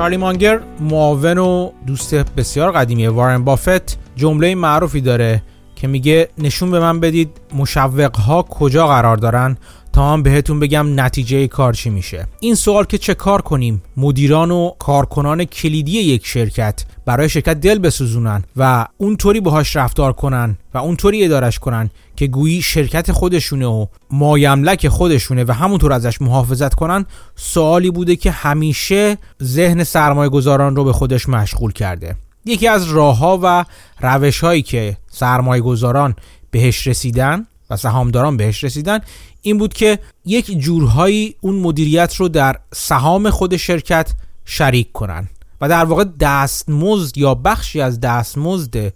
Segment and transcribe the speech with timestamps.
[0.00, 5.42] چارلی مانگر معاون و دوست بسیار قدیمی وارن بافت جمله معروفی داره
[5.76, 9.56] که میگه نشون به من بدید مشوق ها کجا قرار دارن
[9.92, 12.26] تا هم بهتون بگم نتیجه کار چی میشه.
[12.40, 17.78] این سوال که چه کار کنیم؟ مدیران و کارکنان کلیدی یک شرکت برای شرکت دل
[17.78, 23.86] بسوزونن و اونطوری باهاش رفتار کنن و اونطوری ادارش کنن که گویی شرکت خودشونه و
[24.10, 27.06] مایملک خودشونه و همونطور ازش محافظت کنن
[27.36, 32.16] سوالی بوده که همیشه ذهن سرمایه گذاران رو به خودش مشغول کرده.
[32.44, 33.64] یکی از راه و
[34.00, 36.14] روش هایی که سرمایه گذاران
[36.50, 38.98] بهش رسیدن و سهامداران بهش رسیدن
[39.42, 44.12] این بود که یک جورهایی اون مدیریت رو در سهام خود شرکت
[44.44, 45.28] شریک کنن
[45.60, 48.92] و در واقع دستمزد یا بخشی از دستمزد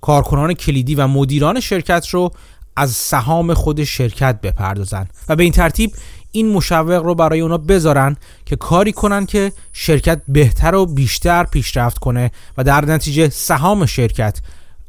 [0.00, 2.30] کارکنان کلیدی و مدیران شرکت رو
[2.76, 5.92] از سهام خود شرکت بپردازن و به این ترتیب
[6.32, 11.98] این مشوق رو برای اونا بذارن که کاری کنن که شرکت بهتر و بیشتر پیشرفت
[11.98, 14.40] کنه و در نتیجه سهام شرکت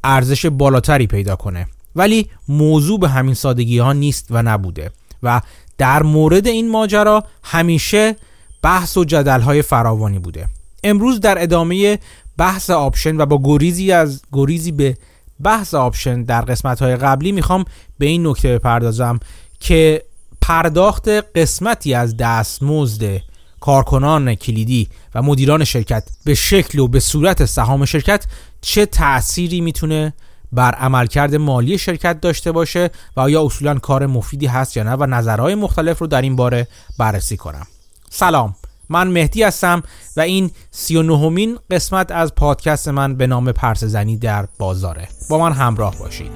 [0.04, 1.68] ارزش بالاتری پیدا کنه.
[1.96, 4.92] ولی موضوع به همین سادگی ها نیست و نبوده
[5.24, 5.42] و
[5.78, 8.16] در مورد این ماجرا همیشه
[8.62, 10.48] بحث و جدل های فراوانی بوده.
[10.84, 12.00] امروز در ادامه
[12.40, 14.98] بحث آپشن و با گریزی از گریزی به
[15.44, 17.66] بحث option در قسمت های قبلی می‌خوام
[17.98, 19.20] به این نکته بپردازم
[19.60, 20.04] که
[20.42, 23.22] پرداخت قسمتی از دستمزد
[23.60, 28.26] کارکنان کلیدی و مدیران شرکت به شکل و به صورت سهام شرکت
[28.62, 30.14] چه تأثیری می‌تونه
[30.52, 35.06] بر عملکرد مالی شرکت داشته باشه و آیا اصولا کار مفیدی هست یا نه و
[35.06, 37.68] نظرهای مختلف رو در این باره بررسی کنم.
[38.10, 38.56] سلام.
[38.90, 39.84] من مهدی هستم
[40.18, 45.08] و این سی و نهمین قسمت از پادکست من به نام پرسه زنی در بازاره.
[45.30, 46.32] با من همراه باشید.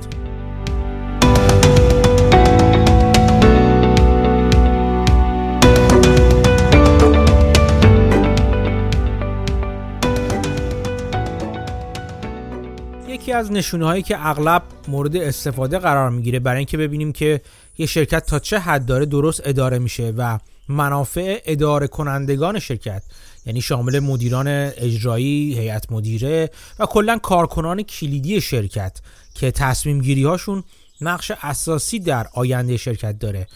[13.07, 17.41] یکی از نشونه هایی که اغلب مورد استفاده قرار می‌گیره برای اینکه ببینیم که
[17.77, 23.03] یه شرکت تا چه حد داره درست اداره میشه و منافع اداره کنندگان شرکت
[23.45, 29.01] یعنی شامل مدیران اجرایی، هیئت مدیره و کلا کارکنان کلیدی شرکت
[29.33, 30.63] که تصمیم گیری هاشون
[31.01, 33.47] نقش اساسی در آینده شرکت داره.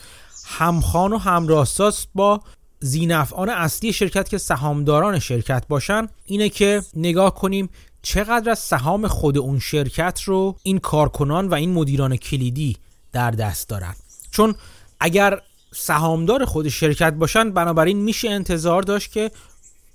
[0.46, 2.42] همخان و همراستاست با
[2.80, 7.70] زینفعان اصلی شرکت که سهامداران شرکت باشن اینه که نگاه کنیم
[8.02, 12.78] چقدر از سهام خود اون شرکت رو این کارکنان و این مدیران کلیدی
[13.12, 13.96] در دست دارن.
[14.32, 14.56] چون
[15.00, 15.42] اگر
[15.72, 19.32] سهامدار خود شرکت باشن بنابراین میشه انتظار داشت که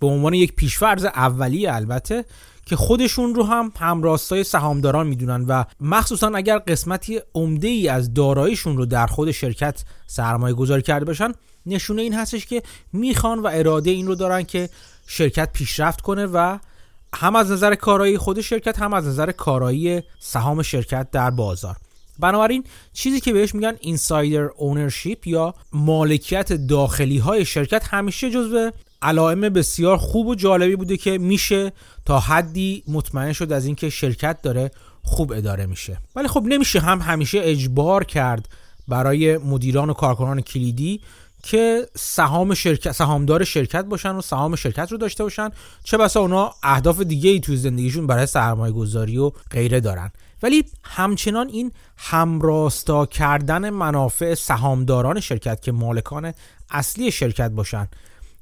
[0.00, 2.24] به عنوان یک پیشفرض اولیه البته
[2.66, 8.76] که خودشون رو هم همراستای سهامداران می‌دونن و مخصوصا اگر قسمتی عمده ای از داراییشون
[8.76, 11.32] رو در خود شرکت سرمایه گذاری کرده باشن
[11.66, 12.62] نشونه این هستش که
[12.92, 14.68] می‌خوان و اراده این رو دارن که
[15.06, 16.58] شرکت پیشرفت کنه و
[17.14, 21.76] هم از نظر کارایی خود شرکت هم از نظر کارایی سهام شرکت در بازار.
[22.18, 28.70] بنابراین چیزی که بهش میگن اینسایدر اونرشیپ یا مالکیت داخلی های شرکت همیشه جزو
[29.02, 31.72] علائم بسیار خوب و جالبی بوده که میشه
[32.04, 34.70] تا حدی مطمئن شد از اینکه شرکت داره
[35.02, 35.98] خوب اداره میشه.
[36.16, 38.48] ولی خب نمیشه هم همیشه اجبار کرد
[38.88, 41.00] برای مدیران و کارکنان کلیدی
[41.42, 45.50] که سهام شرکت سهامدار شرکت باشن و سهام شرکت رو داشته باشن
[45.84, 50.10] چه بسا اونا اهداف دیگه ای توی زندگیشون برای سرمایه گذاری و غیره دارن.
[50.42, 56.34] ولی همچنان این همراستا کردن منافع سهامداران شرکت که مالکان
[56.70, 57.88] اصلی شرکت باشن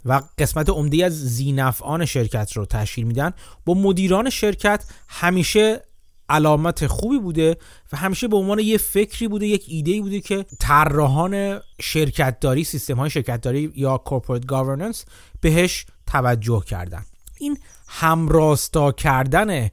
[0.04, 3.32] و قسمت عمده از زینفعان شرکت رو تشکیل میدن
[3.64, 5.82] با مدیران شرکت همیشه
[6.28, 7.56] علامت خوبی بوده
[7.92, 13.10] و همیشه به عنوان یه فکری بوده یک ایده بوده که طراحان شرکتداری سیستم های
[13.10, 15.04] شرکتداری یا کورپورات گاورننس
[15.40, 17.04] بهش توجه کردن.
[17.38, 17.58] این
[17.88, 19.68] همراستا کردن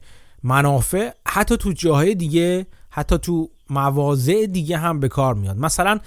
[0.48, 5.56] منافع حتی تو جاهای دیگه حتی تو مواضع دیگه هم به کار میاد.
[5.56, 6.00] مثلا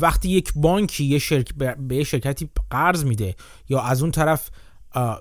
[0.00, 3.34] وقتی یک بانکی یه شرک به شرکتی قرض میده
[3.68, 4.50] یا از اون طرف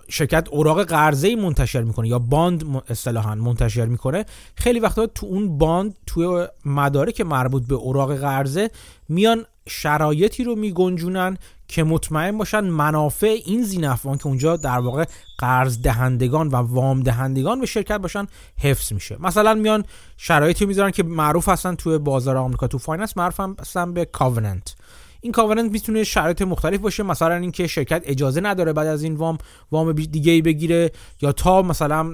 [0.09, 4.25] شرکت اوراق قرضه منتشر می‌کنه یا باند اصطلاحا منتشر می‌کنه
[4.55, 8.69] خیلی وقتا تو اون باند تو مدارک مربوط به اوراق قرضه
[9.09, 11.37] میان شرایطی رو میگنجونن
[11.73, 15.05] که مطمئن باشن منافع این ذینفعان که اونجا در واقع
[15.37, 18.27] قرض دهندگان و وام دهندگان به شرکت باشن
[18.57, 19.17] حفظ میشه.
[19.19, 19.85] مثلا میان
[20.17, 24.75] شرایطی می‌ذارن که معروف هستن توی بازار آمریکا تو finance معروف هستن به covenant
[25.23, 29.37] این covenant می‌تونه شرایط مختلف باشه مثلا اینکه شرکت اجازه نداره بعد از این وام
[29.71, 30.91] وام دیگه ای بگیره
[31.21, 32.13] یا تا مثلا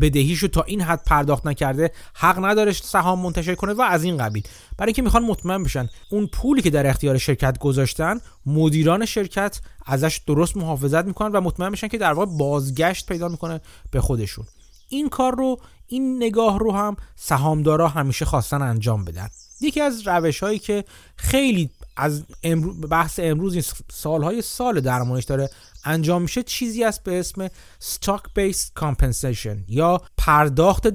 [0.00, 4.42] بدهیشو تا این حد پرداخت نکرده حق نداره سهام منتشر کنه و از این قبیل.
[4.76, 10.20] برای اینکه می‌خوان مطمئن بشن اون پولی که در اختیار شرکت گذاشتن مدیران شرکت ازش
[10.26, 14.44] درست محافظت می‌کنن و مطمئن بشن که در واقع بازگشت پیدا می‌کنه به خودشون.
[14.88, 19.28] این کار رو این نگاه رو هم سهامدارا همیشه خواستن انجام بدن.
[19.60, 20.84] یکی از روش هایی که
[21.16, 22.24] خیلی از
[22.90, 25.50] بحث امروز این سالهای سال درمانش داره.
[25.84, 27.48] انجام میشه چیزی است به اسم
[27.82, 30.88] Stock Based Compensation یا پرداخت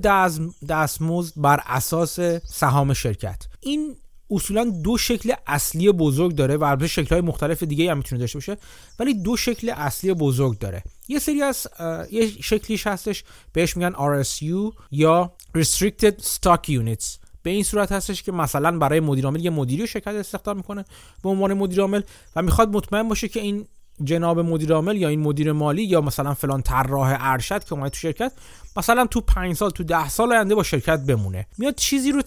[0.70, 3.44] دستمزد بر اساس سهام شرکت.
[3.60, 3.96] این
[4.32, 8.38] اصولا دو شکل اصلی بزرگ داره و البته شکل های مختلف دیگه هم می‌تونه داشته
[8.38, 8.58] باشه
[9.00, 10.84] ولی دو شکل اصلی بزرگ داره.
[11.08, 11.68] یه سری از
[12.12, 13.24] یه شکلیش هستش
[13.54, 17.23] بهش میگن RSU یا Restricted Stock Units.
[17.44, 20.86] به این صورت هستش که مثلا برای مدیر عامل یه مدیری شرکت استخدام می‌کنه
[21.24, 22.02] به عنوان مدیر عامل
[22.36, 23.68] و می‌خواد مطمئن باشه که این
[24.04, 27.98] جناب مدیر عامل یا این مدیر مالی یا مثلا فلان طراح ارشد که اومد تو
[27.98, 28.32] شرکت
[28.78, 31.48] مثلا تو 5 سال تو 10 سال آینده با شرکت بمونه.
[31.58, 32.22] میاد چیزی رو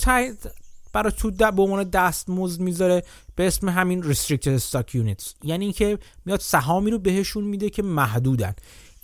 [0.92, 3.02] برای تو به عنوان دستمزد می‌ذاره
[3.36, 5.34] به اسم همین restricted stock units.
[5.42, 8.54] یعنی اینکه میاد سهامی رو بهشون میده که محدودن.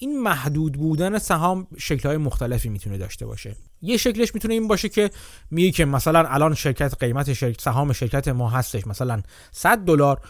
[0.02, 1.66] این محدود بودن سهام
[2.04, 3.56] های مختلفی می‌تونه داشته باشه.
[3.82, 5.10] یه شکلش می‌تونه این باشه که
[5.50, 9.22] میگه که مثلا الان شرکت قیمت شرکت سهام شرکت ما هستش مثلا
[9.52, 10.20] 100 دلار.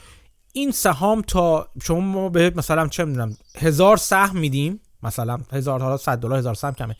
[0.52, 5.96] این سهام تا شما ما بهت مثلا چه می‌دونم هزار سهم میدیم مثلا هزار حالا
[5.96, 6.96] 100 دلار هزار سهم کمه.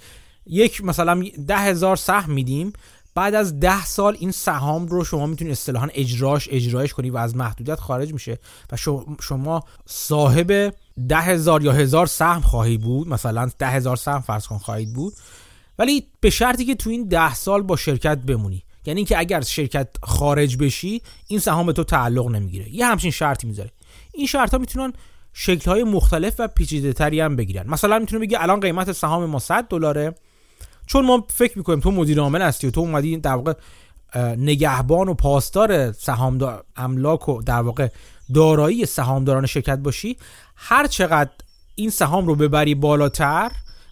[0.47, 2.73] یک مثلا ده هزار سهم میدیم
[3.15, 7.37] بعد از ده سال این سهام رو شما می‌تونید اصطلاحا اجراش اجرایش کنی و از
[7.37, 8.39] محدودیت خارج میشه
[8.73, 8.77] و
[9.21, 10.75] شما صاحب
[11.09, 15.13] ده هزار یا هزار سهم خواهی بود مثلا ده هزار سهم فرض کن خواهید بود
[15.79, 18.63] ولی به شرطی که تو این ده سال با شرکت بمونی.
[18.87, 22.75] یعنی اینکه اگر شرکت خارج بشی این سهام به تو تعلق نمی‌گیره.
[22.75, 23.71] یه همچین شرطی می‌ذاره.
[24.13, 24.93] این شرط ها می‌تونن
[25.33, 27.71] شکل های مختلف و پیچیده تری هم بگیرن.
[27.71, 30.15] مثلا می‌تونه بگه الان قیمت سهام ما 100 دلاره.
[30.87, 33.53] چون ما فکر می‌کنیم تو مدیر عامل هستی و تو اومدی در واقع
[34.37, 37.89] نگهبان و پاسدار سهامدار املاک و در واقع
[38.35, 40.17] دارایی سهامداران شرکت باشی.
[40.55, 41.31] هر چقدر
[41.75, 43.51] این سهام رو ببری بالاتر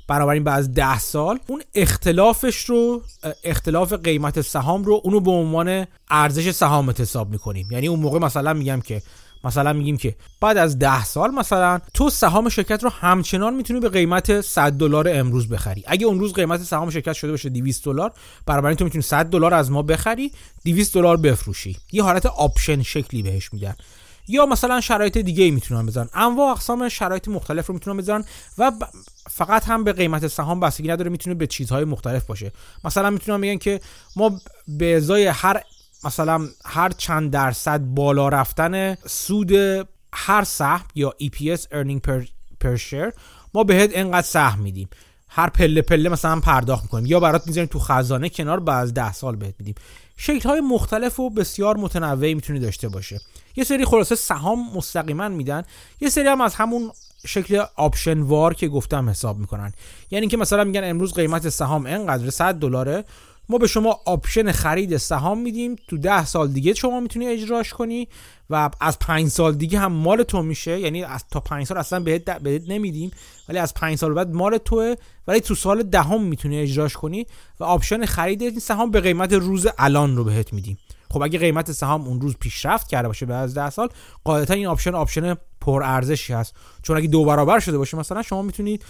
[0.08, 3.02] بنابراین بعد از ده سال اون اختلافش رو
[3.44, 7.68] اختلاف قیمت سهام رو اونو به عنوان ارزش سهامت حساب می‌کنیم.
[7.70, 9.02] یعنی اون موقع مثلا میگم که
[9.44, 13.88] مثلا میگیم که بعد از ده سال مثلا تو سهام شرکت رو همچنان می‌تونی به
[13.88, 15.84] قیمت 100 دلار امروز بخری.
[15.86, 18.12] اگه اون روز قیمت سهام شرکت شده باشه 200 دلار
[18.46, 20.32] برابر تو می‌تونی 100 دلار از ما بخری
[20.64, 21.76] 200 دلار بفروشی.
[21.92, 23.74] یه حالت آپشن شکلی بهش میگن.
[24.30, 28.24] یا مثلا شرایط دیگه ای می‌تونن بزنن انواع اقسام شرایط مختلف رو می‌تونن بزنن
[28.58, 28.72] و
[29.30, 32.52] فقط هم به قیمت سهام بستگی نداره می‌تونه به چیزهای مختلف باشه.
[32.84, 33.80] مثلا می‌تونن بگن که
[34.16, 35.62] ما به ازای هر
[36.04, 39.52] مثلا هر چند درصد بالا رفتن سود
[40.12, 42.26] هر سهم یا EPS earning per,
[42.64, 43.18] per share
[43.54, 44.88] ما بهت انقدر سهم میدیم.
[45.28, 49.12] هر پله پله مثلا پرداخت می‌کنیم یا برات می‌ذاریم تو خزانه کنار بعد از ده
[49.12, 49.74] سال بهت میدیم.
[50.16, 53.20] شکل های مختلف و بسیار متنوعی می‌تونی داشته باشه.
[53.56, 55.62] یه سری خلاصه سهام مستقیما میدن.
[56.00, 56.90] یه سری هم از همون
[57.26, 59.72] شکل option وار که گفتم حساب می‌کنن.
[60.10, 63.04] یعنی که مثلا میگن امروز قیمت سهام انقدر 100 دلاره.
[63.48, 65.76] ما به شما option خرید سهام میدیم.
[65.88, 68.08] تو ده سال دیگه شما می‌تونی اجراش کنی
[68.50, 70.80] و از پنج سال دیگه هم مال تو میشه.
[70.80, 73.10] یعنی از تا پنج سال اصلا بهت, بهت نمیدیم.
[73.48, 74.94] ولی از پنج سال بعد مال توه.
[75.26, 77.26] ولی تو سال دهم می‌تونی اجراش کنی
[77.60, 80.78] و option خرید این سهام به قیمت روز الان رو بهت میدیم.
[81.10, 83.88] خب اگه قیمت سهام اون روز پیشرفت کرده باشه بعد از ده سال
[84.24, 86.54] قاعدتا این option option پر ارزشی هست.
[86.82, 88.84] چون اگه دو برابر شده باشه مثلا شما می‌تونید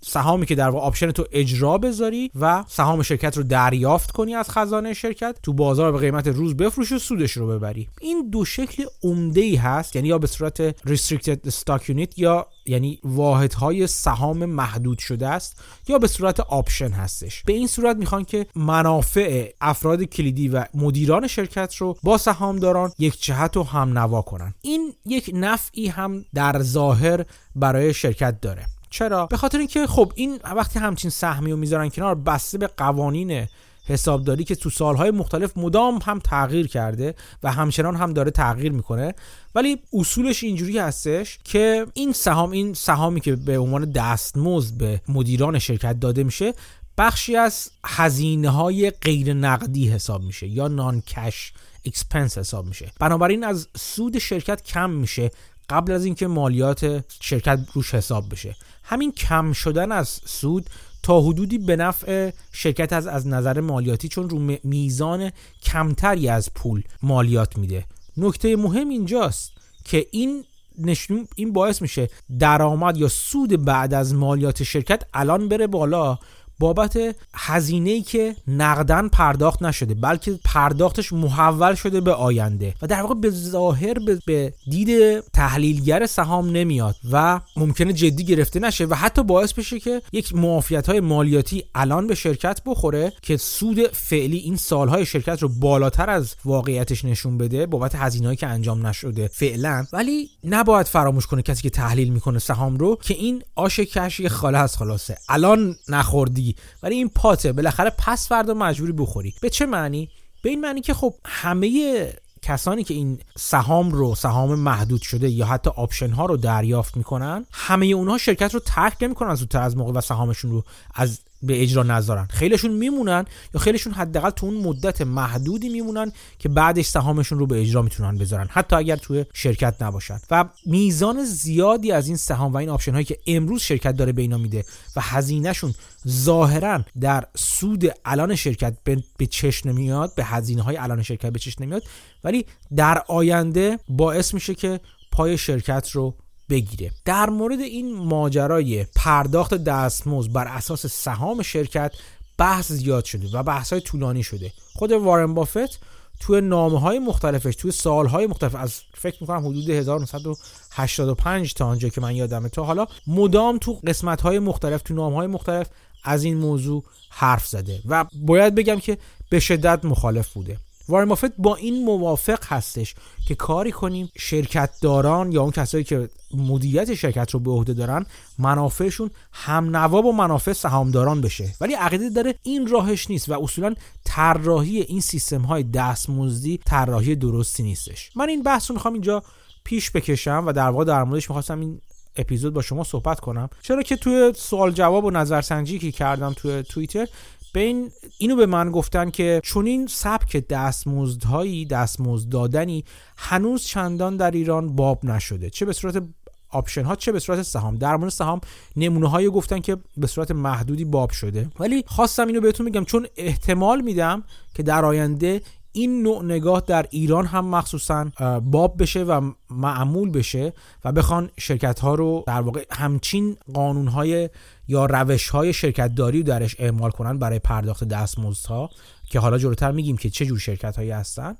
[0.00, 4.50] سهامی که در واقع option تو اجرا بذاری و سهام شرکت رو دریافت کنی از
[4.50, 7.88] خزانه شرکت تو بازار به قیمت روز بفروشی و سودش رو ببری.
[8.00, 13.00] این دو شکل عمده ای هست یعنی یا به صورت restricted stock unit یا یعنی
[13.04, 17.42] واحدهای سهام محدود شده است یا به صورت آپشن هستش.
[17.42, 23.22] به این صورت می‌خوان که منافع افراد کلیدی و مدیران شرکت رو با سهامداران یک
[23.22, 24.54] جهت و هم نوا کنن.
[24.62, 28.66] این یک نفعی هم در ظاهر برای شرکت داره.
[28.90, 33.46] چرا؟ به خاطر اینکه خب این وقتی همچین سهمی رو می‌ذارن کنار بسته به قوانین
[33.86, 39.14] حسابداری که تو سالهای مختلف مدام هم تغییر کرده و همچنان هم داره تغییر می‌کنه.
[39.54, 45.58] ولی اصولش اینجوری هستش که این سهام این سهامی که به عنوان دستمزد به مدیران
[45.58, 46.54] شرکت داده میشه
[46.98, 51.52] بخشی از هزینه های غیر نقدی حساب میشه یا non-cash
[51.84, 52.92] expense حساب میشه.
[53.00, 55.30] بنابراین از سود شرکت کم میشه
[55.70, 58.56] قبل از اینکه مالیات شرکت روش حساب بشه.
[58.84, 60.70] همین کم شدن از سود
[61.02, 66.82] تا حدودی به نفع شرکت از از نظر مالیاتی چون رو میزان کمتری از پول
[67.02, 67.84] مالیات میده.
[68.16, 69.52] نکته مهم اینجاست
[69.84, 70.44] که این
[70.78, 72.08] نشون این باعث میشه
[72.38, 76.18] درآمد یا سود بعد از مالیات شرکت الان بره بالا
[76.62, 76.98] بابت
[77.34, 83.14] هزینه ای که نقدن پرداخت نشده بلکه پرداختش محول شده به آینده و در واقع
[83.14, 83.94] به ظاهر
[84.26, 90.02] به دید تحلیلگر سهام نمیاد و ممکنه جدی گرفته نشه و حتی باعث بشه که
[90.12, 95.48] یک معافیت های مالیاتی الان به شرکت بخوره که سود فعلی این سالهای شرکت رو
[95.48, 99.86] بالاتر از واقعیتش نشون بده بابت هزینه‌ای که انجام نشده فعلا.
[99.92, 104.58] ولی نباید فراموش کنه کسی که تحلیل می‌کنه سهام رو که این آش کشی خاله
[104.58, 105.18] از خلاصه.
[105.28, 106.51] الان نخوردی.
[106.82, 107.52] ولی این پاته.
[107.52, 109.34] بالاخره پس فردا مجبوری بخوری.
[109.40, 110.08] به چه معنی؟
[110.42, 112.08] به این معنی که خب همه
[112.42, 117.46] کسانی که این سهام رو سهام محدود شده یا حتی option ها رو دریافت می‌کنن
[117.52, 121.82] همه اونها شرکت رو ترک نمی‌کنن زودتر از موقع و سهامشون رو از به اجرا
[121.82, 122.26] نذارن.
[122.30, 127.60] خیلیشون میمونن یا خیلیشون حداقل تو اون مدت محدودی میمونن که بعدش سهامشون رو به
[127.60, 128.46] اجرا می‌تونن بذارن.
[128.50, 130.18] حتی اگر توی شرکت نباشن.
[130.30, 134.22] و میزان زیادی از این سهام و این option هایی که امروز شرکت داره به
[134.22, 134.64] اینا میده
[134.96, 135.74] و هزینهشون
[136.08, 138.76] ظاهرا در سود الان شرکت
[139.16, 141.82] به چشم نمیاد به هزینه های الان شرکت به چشم نمیاد
[142.24, 142.46] ولی
[142.76, 144.80] در آینده باعث میشه که
[145.12, 146.14] پای شرکت رو
[146.50, 146.90] بگیره.
[147.04, 151.92] در مورد این ماجرای پرداخت دستمزد بر اساس سهام شرکت
[152.38, 154.52] بحث زیاد شده و بحث های طولانی شده.
[154.74, 155.80] خود وارن بافت
[156.20, 161.88] توی نامه های مختلفش توی سال های مختلف از فکر می‌کنم حدود 1985 تا آنجا
[161.88, 165.68] که من یادمه تا حالا مدام تو قسمت های مختلف تو نامه های مختلف
[166.04, 168.98] از این موضوع حرف زده و باید بگم که
[169.30, 170.58] به شدت مخالف بوده.
[170.88, 172.94] وارن بافت با این موافق هستش
[173.28, 178.06] که کاری کنیم شرکت داران یا اون کسایی که مدیریت شرکت رو به عهده دارن
[178.38, 181.54] منافعشون هم نوا با منافع سهامداران بشه.
[181.60, 183.74] ولی عقیده داره این راهش نیست و اصولا
[184.04, 188.10] طراحی این سیستم های دستمزدی طراحی درستی نیستش.
[188.16, 189.22] من این بحث رو می‌خوام اینجا
[189.64, 191.80] پیش بکشم و در واقع در موردش می‌خواستم این
[192.16, 193.48] اپیزود با شما صحبت کنم.
[193.62, 197.08] چرا که توی سوال جواب و نظرسنجی که کردم توی توییتر
[197.52, 202.84] بین اینو به من گفتن که چون این سبک دستمزدهایی دستمزد دادنی
[203.16, 205.50] هنوز چندان در ایران باب نشده.
[205.50, 206.02] چه به صورت
[206.48, 207.76] آپشن ها چه به صورت سهام.
[207.76, 208.40] در مورد سهام
[208.76, 211.48] نمونه هایی گفتن که به صورت محدودی باب شده.
[211.60, 215.40] ولی خواستم اینو بهتون بگم چون احتمال میدم که در آینده
[215.72, 218.10] این نوع نگاه در ایران هم مخصوصا
[218.44, 220.52] باب بشه و معمول بشه
[220.84, 224.30] و بخوان شرکت ها رو در واقع همچین قانون های
[224.68, 228.70] یا روش های شرکت داری درش اعمال کنن برای پرداخت دستمزدها
[229.10, 231.36] که حالا جلوتر میگیم که چه جور شرکت هایی هستن.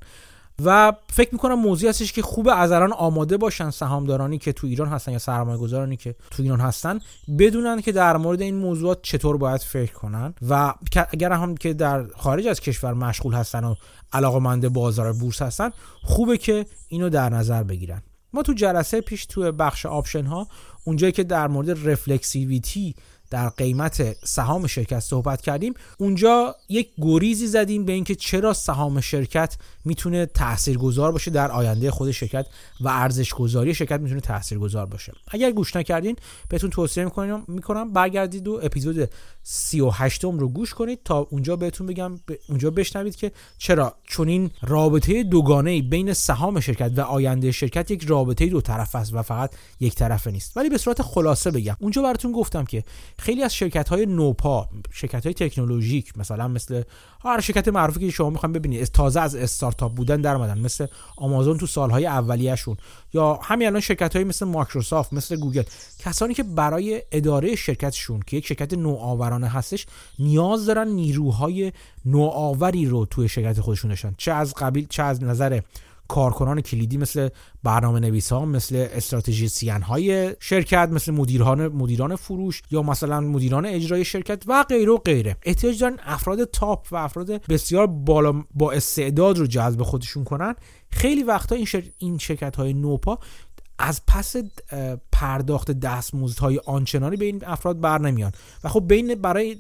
[0.64, 4.88] و فکر می‌کنم موضوعی هستش که خوب از الان آماده باشن سهامدارانی که تو ایران
[4.88, 6.98] هستن یا سرمایه گذارانی که تو ایران هستن
[7.38, 10.74] بدونن که در مورد این موضوعات چطور باید فکر کنن و
[11.10, 13.74] اگر هم که در خارج از کشور مشغول هستن و
[14.12, 15.70] علاقمند بازار بورس هستن
[16.02, 18.02] خوبه که اینو در نظر بگیرن.
[18.34, 20.46] ما تو جلسه پیش تو بخش option ها
[20.84, 22.94] اونجایی که در مورد reflexivity
[23.32, 29.56] در قیمت سهام شرکت صحبت کردیم اونجا یک گریزی زدیم به اینکه چرا سهام شرکت
[29.84, 32.46] می‌تونه تاثیرگذار باشه در آینده خود شرکت
[32.80, 35.12] و ارزش گذاری شرکت می‌تونه تاثیرگذار باشه.
[35.28, 36.16] اگر گوش نکردین
[36.48, 39.10] بهتون توصیه می‌کنم می‌کنم برگردید و اپیزود
[39.42, 44.50] 38 م رو گوش کنید تا اونجا بهتون بگم اونجا بشنوید که چرا چون این
[44.62, 49.54] رابطه دوگانه بین سهام شرکت و آینده شرکت یک رابطه دو طرف است و فقط
[49.80, 50.56] یک طرفه نیست.
[50.56, 52.84] ولی به صورت خلاصه بگم اونجا براتون گفتم که
[53.22, 56.82] خیلی از شرکت های نوپا شرکت های تکنولوژیک مثلا مثل
[57.24, 60.86] هر شرکت معروفی که شما می‌خوام ببینید تازه از استارتاپ بودن در اومدن مثل
[61.16, 62.76] آمازون تو سالهای اولیه‌شون
[63.14, 65.62] یا همین الان شرکت های مثل مایکروسافت مثل گوگل.
[65.98, 69.86] کسانی که برای اداره شرکتشون که یک شرکت نوآورانه هستش
[70.18, 71.72] نیاز دارن نیروهای
[72.04, 75.60] نوآوری رو توی شرکت خودشون داشتن چه از قبیل چه از نظر
[76.08, 77.28] کارکنان کلیدی مثل
[77.62, 84.04] برنامه نویس ها مثل استراتژیسین های شرکت مثل مدیران مدیران فروش یا مثلا مدیران اجرای
[84.04, 85.36] شرکت و غیره و غیره.
[85.42, 90.54] احتیاج دارن افراد تاپ و افراد بسیار بالا با استعداد رو جذب خودشون کنن.
[90.90, 91.82] خیلی وقتا این, شر...
[91.98, 93.18] این شرکت های نوپا
[93.78, 94.36] از پس
[95.12, 98.32] پرداخت دستمزدهای آنچنانی به این افراد بر نمیان.
[98.64, 99.56] و خب بین برای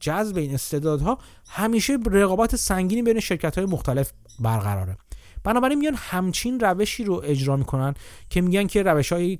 [0.00, 4.96] جذب این استعدادها همیشه رقابت سنگینی بین شرکت های مختلف برقراره.
[5.44, 7.94] بنابراین میان همچین روشی رو اجرا می‌کنن
[8.30, 9.38] که میگن که روش های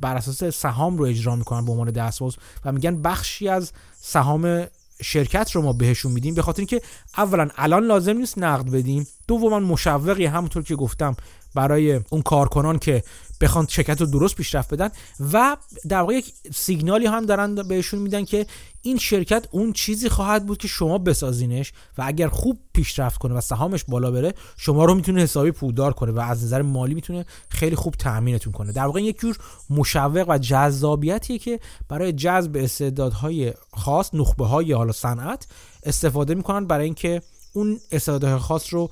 [0.00, 4.66] بر اساس سهام رو اجرا می‌کنن به عنوان دستمزد و میگن بخشی از سهام
[5.02, 6.80] شرکت رو ما بهشون میدیم به خاطر اینکه
[7.16, 11.16] اولا الان لازم نیست نقد بدیم دوما مشوقی همونطور که گفتم
[11.54, 13.02] برای اون کارکنان که
[13.42, 14.90] بخوان شرکت رو درست پیشرفت بدن
[15.32, 15.56] و
[15.88, 18.46] در واقع یک سیگنالی هم دارن بهشون میدن که
[18.82, 23.40] این شرکت اون چیزی خواهد بود که شما بسازینش و اگر خوب پیشرفت کنه و
[23.40, 27.76] سهامش بالا بره شما رو می‌تونه حسابی پولدار کنه و از نظر مالی می‌تونه خیلی
[27.76, 28.72] خوب تأمینتون کنه.
[28.72, 29.36] در واقع یک جور
[29.70, 35.46] مشوق و جذابیتیه که برای جذب استعدادهای خاص نخبه های حالا صنعت
[35.82, 38.90] استفاده می‌کنن برای اینکه اون استعدادهای خاص رو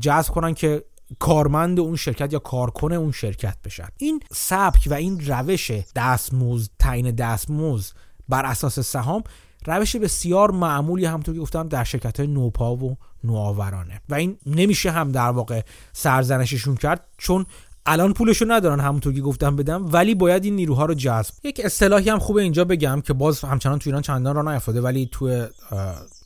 [0.00, 0.84] جذب کنن که
[1.18, 3.88] کارمند اون شرکت یا کارکن اون شرکت بشن.
[3.96, 7.92] این سبک و این روش دستمزد تعیین دستمزد
[8.28, 9.22] بر اساس سهام
[9.66, 14.00] روش بسیار معمولی همونطور که گفتم در شرکت های نوپا و نوآورانه.
[14.08, 15.62] و این نمیشه هم در واقع
[15.92, 17.46] سرزنششون کرد چون
[17.86, 21.34] الان پولشو ندارن همونطور که گفتم بدم ولی باید این نیروها رو جذب.
[21.44, 25.08] یک اصطلاحی هم خوبه اینجا بگم که باز همچنان تو ایران چندان را نیفتاده ولی
[25.12, 25.46] تو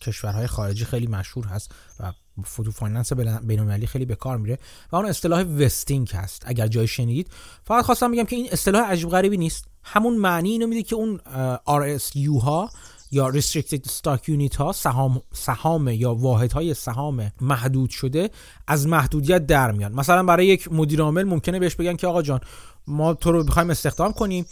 [0.00, 2.12] کشورهای خارجی خیلی مشهور هست و
[2.44, 4.58] تو finance بین‌المللی خیلی به کار میره
[4.92, 6.42] و اون اصطلاح vesting هست.
[6.46, 7.30] اگر جای شنیدید
[7.64, 9.64] فقط خواستم بگم که این اصطلاح عجیب غریبی نیست.
[9.84, 11.20] همون معنی اینو میده که اون
[11.66, 12.70] RSU ها
[13.10, 18.30] یا Restricted Stock Unit ها سهام, سهام یا واحد های سهام محدود شده
[18.66, 19.92] از محدودیت در میان.
[19.92, 22.40] مثلا برای یک مدیر عامل ممکنه بهش بگن که آقا جان
[22.86, 24.46] ما تو رو بخوایم استخدام کنیم.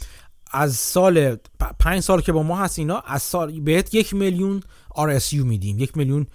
[0.53, 1.37] از سال
[1.79, 4.63] پنج سال که با ما هست اینا از سال بهت یک میلیون
[4.97, 5.79] RSU میدیم.
[5.79, 6.27] یک میلیون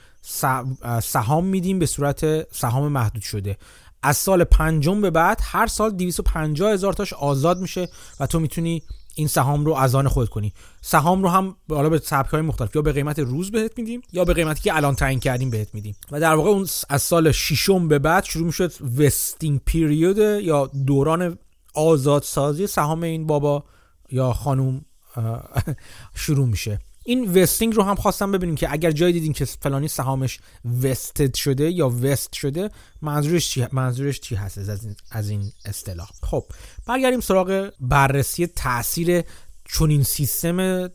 [1.02, 3.58] سهام میدیم به صورت سهام محدود شده.
[4.04, 8.84] از سال پنجم به بعد هر سال 250 هزار تاش آزاد میشه و تو می‌تونی
[9.16, 10.54] این سهام رو از آن خود کنی.
[10.82, 14.26] سهام رو هم حالا به سبک های مختلف یا به قیمت روز بهت میدیم یا
[14.26, 15.96] به قیمتی که الان تعیین کردیم بهت میدیم.
[16.12, 21.38] و در واقع اون از سال ششم به بعد شروع می‌شد وستینگ پیریود یا دوران
[21.74, 23.64] آزادسازی سهام این بابا.
[24.12, 24.86] یا خانوم
[26.16, 26.80] شروع میشه.
[27.08, 30.40] این وستینگ رو هم خواستم ببینیم که اگر جای دیدین که فلانی سهامش
[30.84, 32.70] وستد شده یا وست شده
[33.02, 36.46] منظورش چی منظورش چی هست از این از این اصطلاح؟ خب
[36.88, 39.24] برگردیم سراغ بررسی تاثیر
[39.66, 40.90] چنین سیستم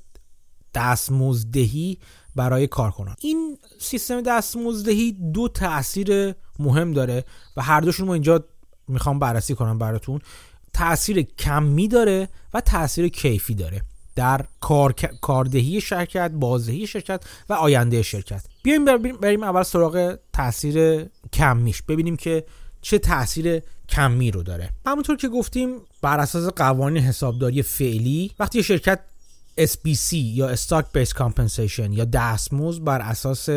[0.75, 1.99] دستمزدهی
[2.37, 3.17] برای کارکنان.
[3.21, 7.25] این سیستم دستمزدهی دو تاثیر مهم داره
[7.57, 8.45] و هر دوشون رو اینجا
[8.89, 10.21] می‌خوام بررسی کنم براتون.
[10.73, 13.83] تاثیر کمی داره و تاثیر کیفی داره
[14.17, 14.93] در کار...
[15.21, 18.45] کاردهی شرکت بازدهی شرکت و آینده شرکت.
[18.63, 21.83] بیایم بریم اول سراغ تاثیر کمیش.
[21.83, 22.45] ببینیم که
[22.83, 24.71] چه تاثیر کمی رو داره.
[24.87, 29.01] همونطور که گفتیم بر اساس قوانین حسابداری فعلی وقتی شرکت
[29.61, 33.49] SBC یا Stock Based Compensation یا دستمزد بر اساس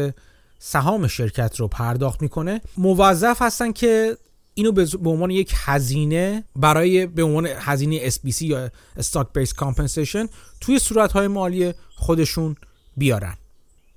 [0.59, 4.17] سهام شرکت رو پرداخت می‌کنه موظف هستن که
[4.53, 10.29] اینو به عنوان یک هزینه برای به عنوان هزینه SBC یا Stock Based Compensation
[10.61, 12.55] توی صورتهای مالی خودشون
[12.97, 13.33] بیارن.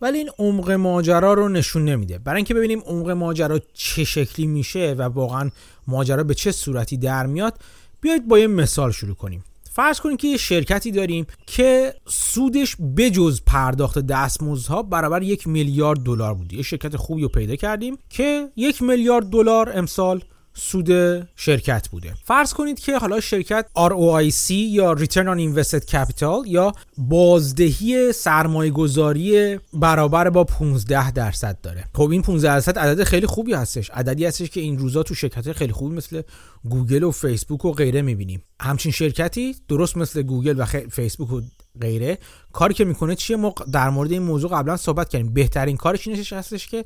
[0.01, 2.19] ولی این عمق ماجرا رو نشون نمیده.
[2.19, 5.51] برای اینکه ببینیم عمق ماجرا چه شکلی میشه و واقعا
[5.87, 7.55] ماجرا به چه صورتی در میاد
[8.01, 9.45] بیایید با یه مثال شروع کنیم.
[9.73, 16.35] فرض کنید که یه شرکتی داریم که سودش بجز پرداخت دستمزدها برابر یک میلیارد دلار
[16.35, 16.53] بود.
[16.53, 20.25] یه شرکت خوبی رو پیدا کردیم که یک میلیارد دلار امسال
[20.59, 20.89] سود
[21.37, 22.15] شرکت بوده.
[22.25, 29.59] فرض کنید که حالا شرکت ROIC یا Return on Invested Capital یا بازدهی سرمایه گذاری
[29.73, 31.85] برابر با 15 درصد داره.
[31.95, 33.91] خب این 15 درصد عدد خیلی خوبی هستش.
[33.91, 36.23] عددی هستش که این روزا تو شرکت خیلی خوبی مثل
[36.65, 38.43] گوگل و فیسبوک و غیره می‌بینیم.
[38.61, 41.41] همچین شرکتی درست مثل گوگل و فیسبوک و
[41.81, 42.19] غیره.
[42.53, 45.35] کاری که می‌کنه چیه؟ ما در مورد این موضوع قبلا صحبت کردیم.
[45.35, 46.85] بهترین کارش اینش هستش که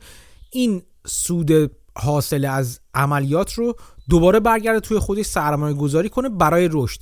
[0.51, 3.77] این سود حاصل از عملیات رو
[4.09, 7.01] دوباره برگرده توی خودش سرمایه گذاری کنه برای رشد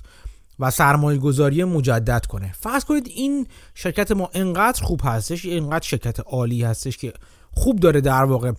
[0.59, 2.53] و سرمایه گذاری مجدد کنه.
[2.61, 7.13] فرض کنید این شرکت ما انقدر خوب هستش انقدر شرکت عالی هستش که
[7.51, 8.53] خوب داره در واقع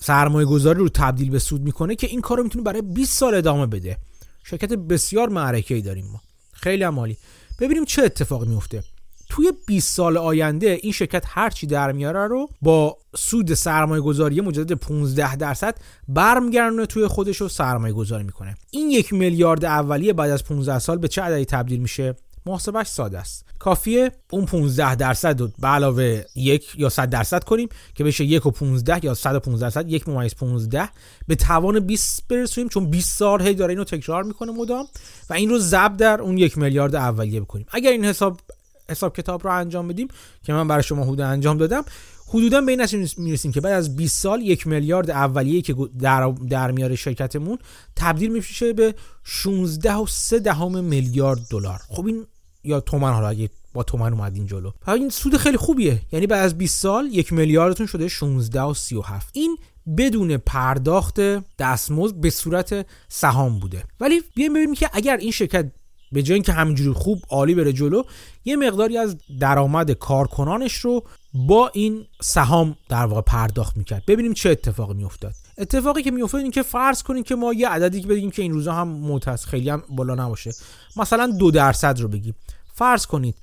[0.00, 3.34] سرمایه گذاری رو تبدیل به سود می‌کنه که این کار رو می‌تونه برای 20 سال
[3.34, 3.98] ادامه بده.
[4.44, 6.20] شرکت بسیار معرکه ای داریم ما.
[6.52, 7.16] خیلی عمالی
[7.60, 8.82] ببینیم چه اتفاقی میفته
[9.28, 14.40] توی 20 سال آینده این شرکت هر چی در میاره رو با سود سرمایه گذاری
[14.40, 18.54] مجدد 15 درصد برمیگردونه توی خودش رو سرمایه گذاری می‌کنه.
[18.70, 22.14] این یک میلیارد اولیه بعد از 15 سال به چه عددی تبدیل میشه؟
[22.46, 23.44] محاسبش ساده است.
[23.58, 28.46] کافیه اون 15 درصد رو به علاوه یک یا 100 درصد کنیم که بشه یک
[28.46, 30.88] و 15 یا 115 درصد یک ممیز 15
[31.26, 34.86] به توان 20 برسونیم چون 20 سال هی داره اینو تکرار می‌کنه مدام
[35.30, 37.66] و این رو ضرب در اون یک میلیارد اولیه بکنیم.
[37.70, 38.40] اگر این حساب
[38.90, 40.08] حساب کتاب رو انجام بدیم
[40.42, 41.84] که من برای شما حدود انجام دادم.
[42.28, 46.70] حدودا به این می‌رسیم که بعد از 20 سال یک میلیارد اولیه که در, در
[46.70, 47.58] میاره شرکتمون
[47.96, 48.94] تبدیل میشه به
[49.24, 51.80] 16 و 3 دهم میلیارد دلار.
[51.88, 52.26] خب این
[52.64, 54.70] یا تومن حالا اگه با تومن اومد این جلو.
[54.88, 56.00] این سود خیلی خوبیه.
[56.12, 59.58] یعنی بعد از 20 سال یک میلیاردتون شده 16 و 37 این
[59.98, 61.20] بدون پرداخت
[61.58, 63.84] دستمزد به صورت سهام بوده.
[64.00, 65.72] ولی بیایم ببینیم که اگر این شرکت
[66.16, 68.02] به جای اینکه همینجوری خوب عالی بره جلو
[68.44, 71.02] یه مقداری از درآمد کارکنانش رو
[71.34, 74.02] با این سهام در واقع پرداخت می‌کرد.
[74.06, 75.32] ببینیم چه اتفاقی میافتاد.
[75.58, 78.52] اتفاقی که میافتاد این که فرض کنیم که ما یه عددی که بگیم که این
[78.52, 80.50] روزا هم معتز خیلی هم بالا نباشه.
[80.96, 82.34] مثلا دو درصد رو بگیم.
[82.74, 83.34] فرض کنید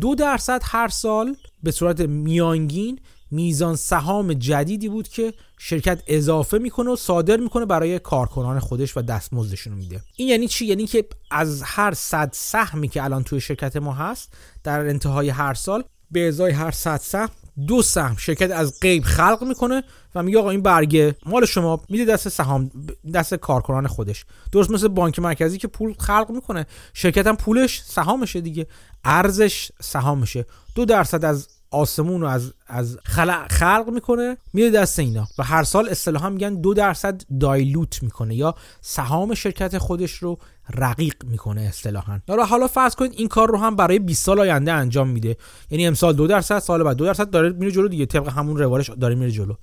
[0.00, 2.98] دو درصد هر سال به صورت میانگین
[3.32, 9.02] میزان سهام جدیدی بود که شرکت اضافه می‌کنه و صادر می‌کنه برای کارکنان خودش و
[9.02, 10.00] دستمزدشون میده.
[10.16, 14.32] این یعنی چی؟ یعنی که از هر صد سهمی که الان توی شرکت ما هست
[14.64, 17.28] در انتهای هر سال به ازای هر صد سهم
[17.66, 19.82] دو سهم شرکت از غیب خلق می‌کنه
[20.14, 22.70] و میگه آقا این برگه مال شما میده دست سهام
[23.14, 24.24] دست کارکنان خودش.
[24.52, 26.66] درست مثل بانک مرکزی که پول خلق می‌کنه.
[26.94, 28.66] شرکت هم پولش سهامشه دیگه.
[29.04, 30.46] ارزش سهامشه.
[30.74, 35.26] دو درصد از آسمون رو از از خلق می‌کنه میره دست اینا.
[35.38, 40.38] و هر سال اصطلاحا میگن دو درصد دایلوت می‌کنه یا سهام شرکت خودش رو
[40.74, 42.20] رقیق می‌کنه اصطلاحا.
[42.28, 45.36] حالا حالا فرض کنید این کار رو هم برای 20 سال آینده انجام میده.
[45.70, 48.06] یعنی امسال دو درصد سال بعد دو درصد داره میره جلو دیگه.
[48.06, 49.54] طبق همون روالش داره میره جلو.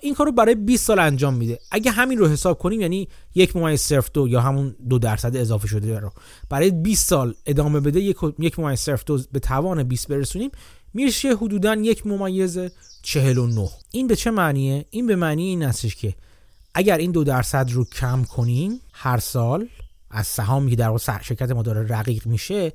[0.00, 1.58] این کار رو برای 20 سال انجام میده.
[1.70, 5.68] اگه همین رو حساب کنیم یعنی یک ممیز صرف دو یا همون دو درصد اضافه
[5.68, 6.10] شده رو.
[6.48, 10.50] برای 20 سال ادامه بده یک یک ممیز صرف دو به توان 20 برسونیم.
[10.94, 12.58] میشه حدودا یک ممیز
[13.02, 16.14] 49 این به چه معنیه؟ این به معنی این هستش که
[16.74, 19.68] اگر این دو درصد رو کم کنیم هر سال
[20.10, 22.72] از سهامی که در شرکت ما داره رقیق میشه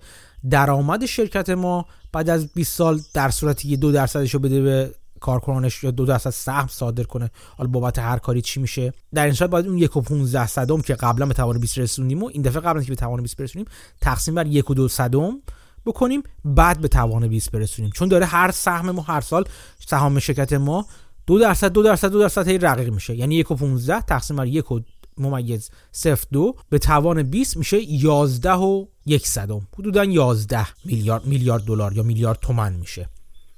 [0.49, 4.91] درآمد شرکت ما بعد از 20 سال در صورتی که دو درصدش رو بده به
[5.19, 9.33] کارکنانش یا دو درصد سهم صادر کنه حالا بابت هر کاری چی میشه؟ در این
[9.33, 12.41] صورت باید اون یک و 15 صدم که قبلا به توان 20 رسوندیم و این
[12.41, 13.65] دفعه قبلا که به توان 20 برسونیم
[14.01, 15.41] تقسیم بر یک و دو صدم
[15.85, 17.91] بکنیم بعد به توان 20 برسونیم.
[17.91, 19.45] چون داره هر سهم ما هر سال
[19.87, 20.85] سهام شرکت ما
[21.27, 23.15] دو درصد دو درصد دو درصد هی رقیق میشه.
[23.15, 24.79] یعنی یک و 15 تقسیم بر یک و
[25.17, 29.67] ممیز صفر دو به توان 20 میشه 11 و یک صدم.
[29.79, 33.09] حدودا 11 میلیارد میلیارد دلار یا میلیارد تومن میشه.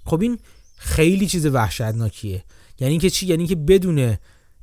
[0.06, 0.40] خب این
[0.78, 2.44] خیلی چیز وحشتناکیه.
[2.80, 4.18] یعنی که چی؟ یعنی که بدون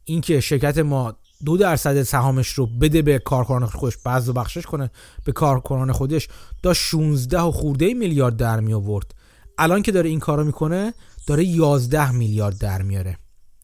[0.05, 4.90] اینکه شرکت ما دو درصد سهامش رو بده به کارکنان خودش بعض بخشش کنه
[5.24, 6.28] به کارکنان خودش.
[6.62, 9.14] دا 16 و خورده میلیارد در می آورد.
[9.59, 10.94] الان که داره این کارو می‌کنه
[11.26, 13.18] داره 11 میلیارد در میاره.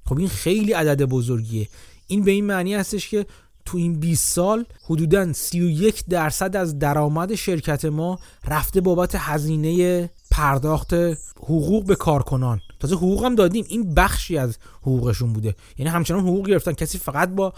[0.06, 1.68] خب این خیلی عدد بزرگیه.
[2.06, 3.26] این به این معنی هستش که
[3.64, 10.94] تو این 20 سال حدودا 31 درصد از درآمد شرکت ما رفته بابت هزینه پرداخت
[11.36, 12.60] حقوق به کارکنان.
[12.80, 13.64] تازه حقوق هم دادیم.
[13.68, 15.54] این بخشی از حقوقشون بوده.
[15.78, 16.72] یعنی همچنان حقوق گرفتن.
[16.72, 17.52] کسی فقط با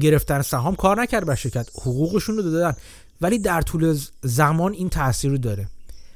[0.00, 1.68] گرفتن سهام کار نکرد بر شرکت.
[1.74, 2.76] حقوقشون رو دادن.
[3.20, 5.68] ولی در طول زمان این تاثیر رو داره.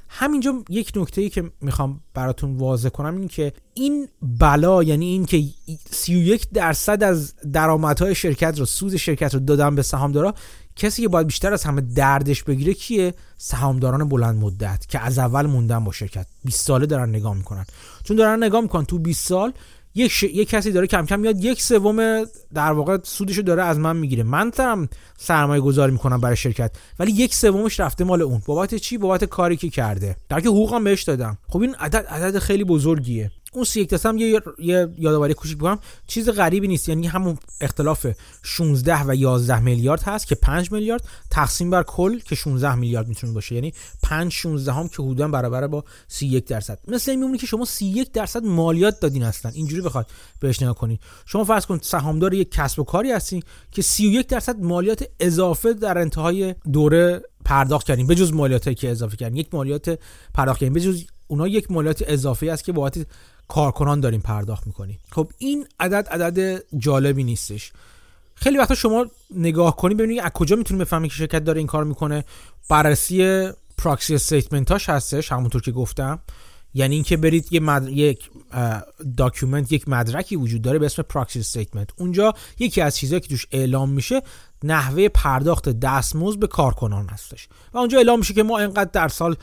[0.08, 5.26] همینجا یک نکته ای که می‌خوام براتون واضح کنم این که این بلا یعنی این
[5.26, 5.44] که
[5.90, 10.34] 31 درصد از درآمدهای شرکت رو سود شرکت رو دادن به سهامدارا
[10.76, 15.46] کسی که باید بیشتر از همه دردش بگیره کیه؟ سهامداران بلند مدت که از اول
[15.46, 16.26] موندن با شرکت.
[16.44, 17.66] 20 ساله دارن نگاه می‌کنن.
[18.06, 19.52] چون دارن نگاه می‌کنن تو 20 سال
[19.94, 20.22] یک, ش...
[20.22, 24.22] یک کسی داره کم کم میاد یک سوم در واقع سودشو داره از من می‌گیره.
[24.22, 24.88] من دارم
[25.18, 28.42] سرمایه گذاری می‌کنم برای شرکت ولی یک سومش رفته مال اون.
[28.46, 30.16] بابت چی؟ بابت کاری که کرده.
[30.28, 31.38] در که حقوقم بهش دادم.
[31.48, 33.30] خب این عدد عدد خیلی بزرگیه.
[33.56, 35.78] اون سی یک هم یه, یه یادآوری کوچیک بگم.
[36.06, 38.06] چیز غریبی نیست یعنی همون اختلاف
[38.42, 43.32] 16 و 11 میلیارد هست که 5 میلیارد تقسیم بر کل که 16 میلیارد می‌تونه
[43.32, 43.54] باشه.
[43.54, 46.78] یعنی 5 16 هم که حدودا برابر با 31 درصد.
[46.88, 50.06] مثل این میمونه که شما 31 درصد مالیات دادین هستن اینجوری بخواد
[50.40, 53.42] بهش نگاه کنید شما فرض کنید سهامدار یک کسب و کاری هستین
[53.72, 59.36] که 31 درصد مالیات اضافه در انتهای دوره پرداخت کردین بجز مالیاتی که اضافه کردین.
[59.36, 59.98] یک مالیات
[60.34, 60.74] پرداخت کردین.
[60.74, 63.06] بجز اونا یک مالیات اضافه است که بابت
[63.48, 64.98] کارکنان داریم پرداخت می‌کنیم.
[65.12, 67.72] خب این عدد عدد جالبی نیستش.
[68.34, 71.84] خیلی وقتا شما نگاه کنید ببینید از کجا می‌تونید بفهمید که شرکت داره این کار
[71.84, 72.24] می‌کنه.
[72.68, 76.18] بررسی پراکسی استیتمنتاش هستش همونطور که گفتم.
[76.74, 77.88] یعنی اینکه برید یه مد...
[77.88, 78.30] یک
[79.16, 83.46] document یک مدرکی وجود داره به اسم proxy statement اونجا یکی از چیزهایی که توش
[83.50, 84.22] اعلام میشه
[84.64, 87.48] نحوه پرداخت دستمزد به کارکنان هستش.
[87.72, 89.36] و اونجا اعلام میشه که ما اینقدر در سال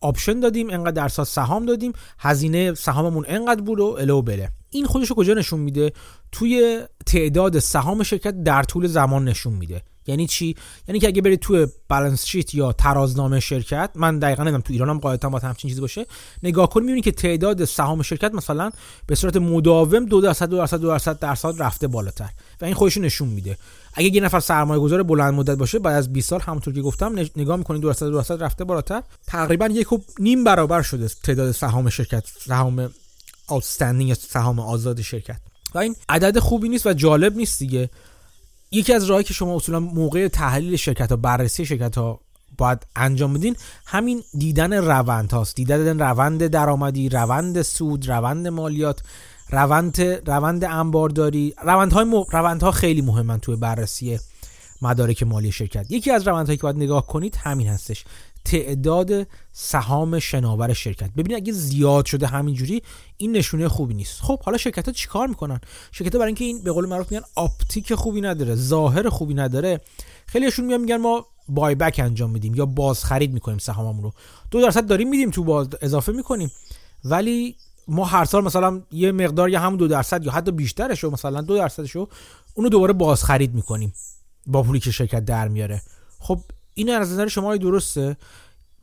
[0.00, 1.92] option دادیم انقدر درصد سهام دادیم.
[2.18, 4.50] هزینه سهاممون انقدر بود و الی آخره.
[4.70, 5.92] این خودش کجا نشون میده؟
[6.32, 9.82] توی تعداد سهام شرکت در طول زمان نشون میده.
[10.06, 10.56] یعنی چی؟
[10.88, 14.90] یعنی که اگه برید توی balance sheet یا ترازنامه شرکت من دقیقا نمی‌دونم تو ایران
[14.90, 16.06] هم قاعدتا با همچین چیزی باشه
[16.42, 18.70] نگاه کنید می‌بینید که تعداد سهام شرکت مثلا
[19.06, 22.96] به صورت مداوم 2 درصد 2 درصد 2 درصد درصد رفته بالاتر و این خودش
[22.96, 23.58] نشون میده.
[23.94, 27.18] اگه یه نفر سرمایه گذار بلند مدت باشه بعد از 20 سال همونطور که گفتم
[27.36, 31.52] نگاه می‌کنید 2 درصد 2 درصد رفته بالاتر تقریبا یک و نیم برابر شده تعداد
[31.52, 32.90] سهام شرکت سهام
[33.48, 35.40] outstanding سهام آزاد شرکت.
[35.74, 37.90] و این عدد خوبی نیست و جالب نیست دیگه.
[38.70, 42.20] یکی از راهایی که شما اصولا موقع تحلیل شرکت ها بررسی شرکت ها
[42.58, 45.56] باید انجام بدین همین دیدن روند هاست.
[45.56, 49.02] دیدن روند درآمدی روند سود روند مالیات
[49.50, 51.54] روند روند انبارداری.
[51.62, 52.24] روندهای م...
[52.32, 54.18] روندها خیلی مهمن توی بررسی
[54.82, 55.90] مدارک مالی شرکت.
[55.90, 58.04] یکی از روندهایی که باید نگاه کنید همین هستش.
[58.46, 61.10] تعداد سهام شناور شرکت.
[61.10, 62.82] ببینید اگه زیاد شده همینجوری
[63.16, 64.20] این نشونه خوبی نیست.
[64.20, 65.60] خب حالا شرکت ها چیکار می‌کنن؟
[65.92, 69.80] شرکت ها برای اینکه این به قول معروف میگن آپتیک خوبی نداره ظاهر خوبی نداره.
[70.26, 74.12] خیلیشون میان میگن ما بای بک انجام میدیم یا باز خرید می‌کنیم سهاممون رو.
[74.50, 76.50] دو درصد داریم میدیم تو باز اضافه می‌کنیم.
[77.04, 77.56] ولی
[77.88, 81.40] ما هر سال مثلا یه مقدار یا هم دو درصد یا حتی بیشترش رو مثلا
[81.40, 82.08] دو درصدش رو
[82.54, 83.92] اونو دوباره باز خرید می‌کنیم.
[84.46, 85.82] با پولی که شرکت در میاره.
[86.18, 86.40] خب
[86.78, 88.16] این از نظر شما درسته؟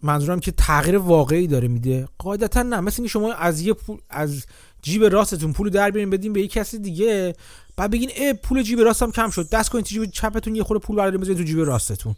[0.01, 2.07] منظورم که تغییر واقعی داره میده.
[2.17, 4.45] قاعدتا نه مثل اینکه شما از یه پول از
[4.81, 7.33] جیب راستتون پول در بیارین بدین به یه کسی دیگه
[7.77, 9.49] بعد بگین اه پول جیب راستم کم شد.
[9.49, 12.15] دست کنین تو جیب چپتون یه خورده پول بردارین بزنین تو جیب راستتون.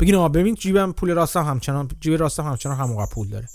[0.00, 3.48] بگین آقا ببین جیبم پول راستم همچنان جیب راستم همچنان همون پول داره.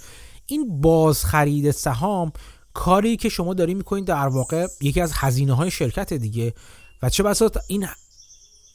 [0.45, 2.31] این باز خرید سهام
[2.73, 6.53] کاری که شما داری می‌کنید در واقع یکی از هزینه های شرکت دیگه.
[7.01, 7.87] و چه بساط این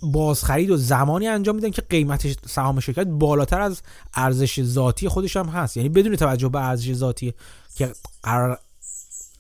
[0.03, 3.83] بازخرید و زمانی انجام میدن که قیمت سهام شرکت بالاتر از
[4.15, 5.77] ارزش ذاتی خودش هم هست.
[5.77, 7.35] یعنی بدون توجه به ارزش ذاتی
[7.75, 8.59] که قرار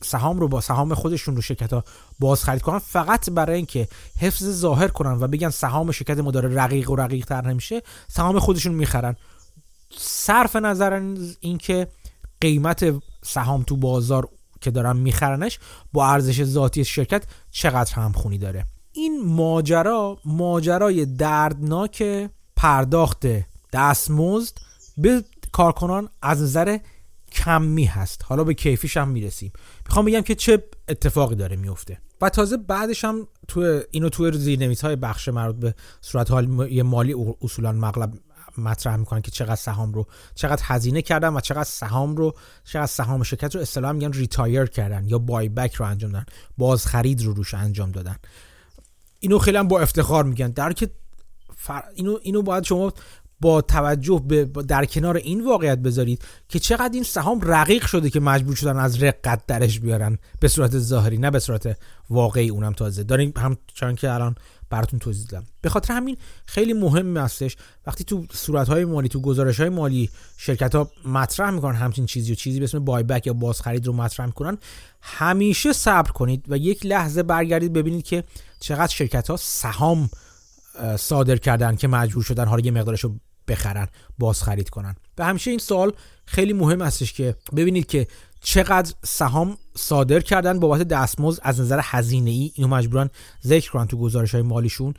[0.02, 1.84] سهام رو با سهام خودشون رو شرکت ها
[2.18, 3.88] باز خرید کنن فقط برای اینکه
[4.20, 8.74] حفظ ظاهر کنن و بگن سهام شرکت ما رقیق و رقیق تر نمیشه سهام خودشون
[8.74, 9.16] می‌خرن.
[9.98, 11.02] صرف نظر
[11.40, 11.88] اینکه
[12.40, 14.28] قیمت سهام تو بازار
[14.60, 15.58] که دارن میخرنش
[15.92, 18.64] با ارزش ذاتی شرکت چقدر همخونی داره.
[18.98, 23.26] این ماجرا ماجرای دردناک پرداخت
[23.72, 24.58] دستمزد
[24.96, 26.78] به کارکنان از نظر
[27.32, 28.24] کمی هست.
[28.24, 29.52] حالا به کیفیش هم می‌رسیم.
[29.86, 34.84] می‌خوام بگم که چه اتفاقی داره میفته و تازه بعدش هم تو اینو تو زیرنویس
[34.84, 36.46] های بخش مربوط به صورت های
[36.82, 38.14] مالی اصولا اغلب
[38.58, 42.34] مطرح می‌کنن که چقدر سهام رو چقدر هزینه کردن و چقدر سهام رو
[42.64, 46.26] چقدر سهام شرکت رو اصطلاحا میگن retire کردن یا buyback رو انجام دادن.
[46.58, 48.16] باز خرید رو روش انجام دادن.
[49.20, 50.50] اینو خیلی هم با افتخار میگن.
[50.50, 50.90] در که
[51.94, 52.92] اینو اینو باید شما
[53.40, 58.20] با توجه به در کنار این واقعیت بذارید که چقدر این سهام رقیق شده که
[58.20, 60.18] مجبور شدن از رقت درش بیارن.
[60.40, 61.78] به صورت ظاهری نه به صورت
[62.10, 63.02] واقعی اونم تازه.
[63.02, 64.34] داریم هم چون که الان
[64.70, 65.46] براتون توضیح دادم.
[65.60, 67.56] به خاطر همین خیلی مهم هستش.
[67.86, 72.32] وقتی تو صورت های مالی تو گزارش های مالی شرکت ها مطرح می‌کنن همچین چیزی
[72.32, 74.58] و چیزی به اسم بای بک یا باز خرید رو مطرح می‌کنن
[75.00, 78.24] همیشه صبر کنید و یک لحظه برگردید ببینید که
[78.60, 80.10] چقدر شرکت ها سهام
[80.98, 83.14] صادر کردن که مجبور شدن حالا یه مقدارش رو
[83.48, 84.96] بخرن باز خرید کنن.
[85.16, 85.92] به همیشه این سوال
[86.24, 88.06] خیلی مهم هستش که ببینید که
[88.40, 93.10] چقدر سهام صادر کردن بابت دستمزد از نظر هزینه ای اینو مجبورن
[93.46, 94.94] ذکر کنن تو گزارش های مالیشون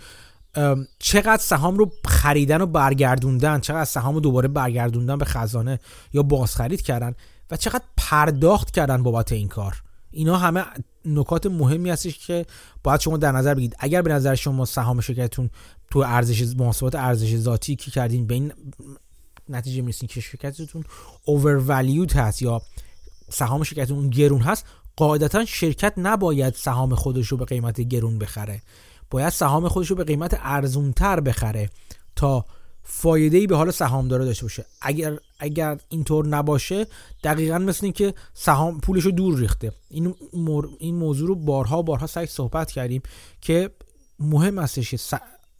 [0.99, 5.79] چقدر سهام رو خریدن و برگردوندن چقدر سهام رو دوباره برگردوندن به خزانه
[6.13, 7.15] یا بازخرید کردن
[7.51, 9.81] و چقدر پرداخت کردن بابت این کار.
[10.11, 10.65] اینا همه
[11.05, 12.45] نکات مهمی هستش که
[12.83, 13.75] باید شما در نظر بگیرید.
[13.79, 15.49] اگر به نظر شما سهام شرکتتون
[15.91, 18.53] تو ارزش محاسبات ارزش ذاتی که کردین به این
[19.49, 20.83] نتیجه می‌رسین که شرکتتون
[21.25, 21.71] اوور
[22.15, 22.62] هست یا
[23.29, 28.62] سهام شرکتتون گرون هست قاعدتا شرکت نباید سهام خودش رو به قیمت گرون بخره.
[29.09, 31.69] باید سهام خودش رو به قیمت ارزونتر بخره
[32.15, 32.45] تا
[32.91, 34.65] فایده ای به حال سهامدار داشته باشه.
[34.82, 36.88] اگر اگر اینطور نباشه
[37.23, 39.71] دقیقا مثل این که سهام پولش رو دور ریخته.
[39.89, 40.15] این,
[40.80, 43.02] این موضوع رو بارها بارها سعی صحبت کردیم
[43.41, 43.69] که
[44.19, 44.95] مهم استش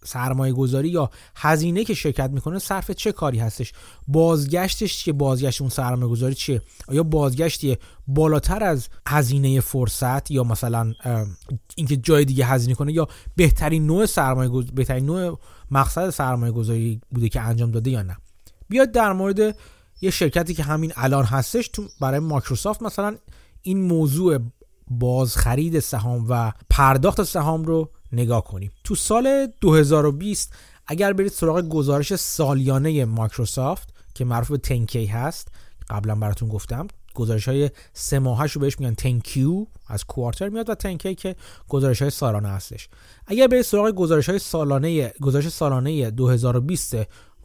[0.04, 3.74] سرمایه گذاری یا هزینه که شرکت می‌کنه صرف چه کاری هستش؟
[4.08, 10.94] بازگشتش چیه؟ بازگشت اون سرمایه گذاری چیه آیا بازگشتی بالاتر از هزینه فرصت یا مثلا
[11.76, 15.40] اینکه جای دیگه هزینه کنه یا بهترین نوع سرمایه بهترین نوع
[15.72, 18.18] مقصد سرمایه گذاری بوده که انجام داده یا نه؟
[18.70, 19.56] بیاد در مورد
[20.02, 23.18] یه شرکتی که همین الان هستش تو برای مایکروسافت مثلا
[23.62, 24.40] این موضوع
[24.90, 28.72] بازخرید سهام و پرداخت سهام رو نگاه کنیم.
[28.84, 30.54] تو سال 2020
[30.88, 35.48] اگر برید سراغ گزارش سالیانه مایکروسافت که معروف به تنکی هست
[35.90, 40.76] قبلا براتون گفتم گزارش های سه ماهش رو بهش میگن تنکیو از کوارتر میاد و
[40.76, 41.36] تنکی که
[41.70, 42.90] گزارش های سالانه هستش.
[43.28, 46.96] اگر برید سراغ گزارش های سالانه گزارش سالانه 2020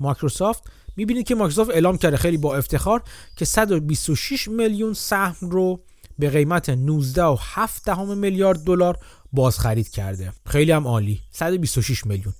[0.00, 0.62] مایکروسافت
[0.96, 3.02] می‌بینید که مایکروسافت اعلام کرده خیلی با افتخار
[3.36, 5.80] که 126 میلیون سهم رو
[6.18, 8.98] به قیمت 19.7 میلیارد دلار
[9.34, 10.32] بازخرید کرده.
[10.46, 11.20] خیلی هم عالی.
[11.30, 12.34] 126 میلیون.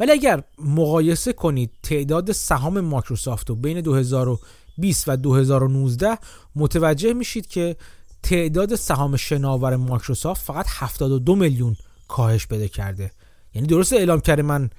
[0.00, 6.18] ولی اگر مقایسه کنید تعداد سهام مایکروسافت رو بین 2020 و 2019
[6.56, 7.76] متوجه میشید که
[8.22, 11.76] تعداد سهام شناور مایکروسافت فقط 72 میلیون
[12.08, 13.10] کاهش پیدا کرده.
[13.54, 14.70] یعنی درست اعلام کرده من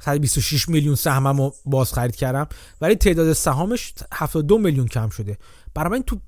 [0.00, 2.48] 126 میلیون سهمم رو باز خرید کردم
[2.80, 5.38] ولی تعداد سهامش 72 میلیون کم شده.
[5.74, 6.20] برای تو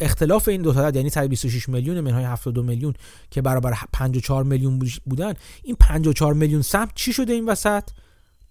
[0.00, 2.94] اختلاف این دو تا یعنی 126 میلیون منهای 72 میلیون
[3.30, 7.82] که برابر 54 میلیون بودن این 54 میلیون سهم چی شده این وسط؟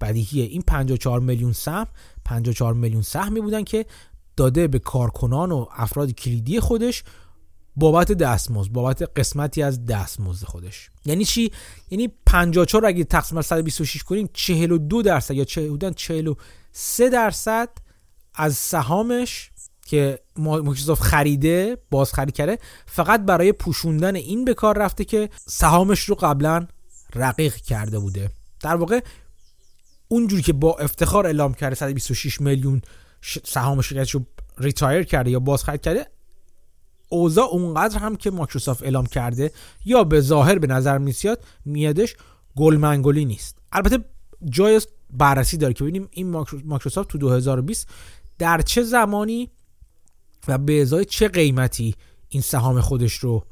[0.01, 0.45] بدیهیه.
[0.45, 1.87] این 54 میلیون سهم
[2.25, 3.85] 54 میلیون سهمی بودن که
[4.37, 7.03] داده به کارکنان و افراد کلیدی خودش
[7.75, 10.89] بابت دستمزد بابت قسمتی از دستمزد خودش.
[11.05, 11.51] یعنی چی؟
[11.89, 17.69] یعنی 54 اگه تقسیم بر 126 کنیم 42 درصد یا حدودا 43 درصد
[18.35, 19.51] از سهامش
[19.85, 25.99] که مایکروسافت خریده باز خرید کرده فقط برای پوشوندن این به کار رفته که سهامش
[25.99, 26.67] رو قبلا
[27.15, 28.29] رقیق کرده بوده.
[28.59, 28.99] در واقع
[30.07, 32.81] اونجوری که با افتخار اعلام کرده 126 میلیون
[33.45, 34.25] سهام شرکتش رو
[34.57, 36.07] retire کرده یا باز خرید کرده
[37.09, 39.51] اوضاع اونقدر هم که مایکروسافت اعلام کرده
[39.85, 42.15] یا به ظاهر به نظر میسیاد میادش
[42.55, 43.57] گلمنگولی نیست.
[43.71, 43.99] البته
[44.49, 47.87] جای بررسی داره که ببینیم این مایکروسافت تو 2020
[48.37, 49.49] در چه زمانی
[50.47, 51.95] و به ازای چه قیمتی
[52.29, 53.45] این سهام خودش رو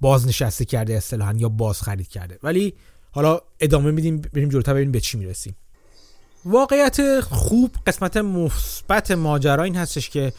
[0.00, 2.74] بازنشسته کرده اصطلاحا یا باز خرید کرده؟ ولی
[3.10, 5.56] حالا ادامه میدیم بریم جلوتر ببینیم به چی می‌رسیم.
[6.44, 10.32] واقعیت خوب قسمت مثبت ماجرا این هستش که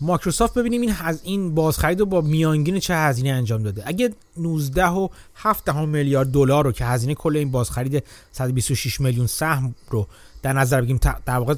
[0.00, 3.82] مایکروسافت ببینیم این هز این بازخرید رو با میانگین چه هزینه انجام داده.
[3.86, 9.74] اگه 19 و 7 میلیارد دلار رو که هزینه کل این بازخرید 126 میلیون سهم
[9.90, 10.06] رو
[10.42, 11.54] در نظر بگیریم در واقع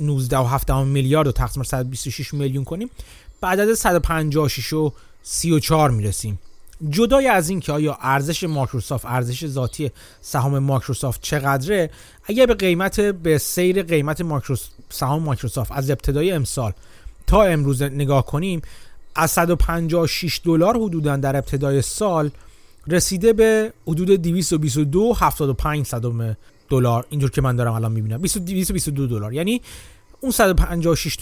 [0.00, 2.90] 19 و 7 میلیارد رو تقسیم 126 میلیون کنیم.
[3.40, 6.38] به عدد 156 و 34 می‌رسیم.
[6.90, 11.90] جدای از این که آیا ارزش مایکروسافت ارزش ذاتی سهام مایکروسافت چقدره
[12.24, 14.22] اگر به قیمت به سیر قیمت
[14.88, 16.72] سهام مایکروسافت از ابتدای امسال
[17.26, 18.62] تا امروز نگاه کنیم
[19.14, 22.30] از 156 دلار حدودا در ابتدای سال
[22.86, 26.36] رسیده به حدود 222 75 صدم
[26.70, 28.18] دلار اینجور که من دارم الان می‌بینم.
[28.18, 29.32] 222 دلار.
[29.32, 29.60] یعنی
[30.20, 31.18] اون 156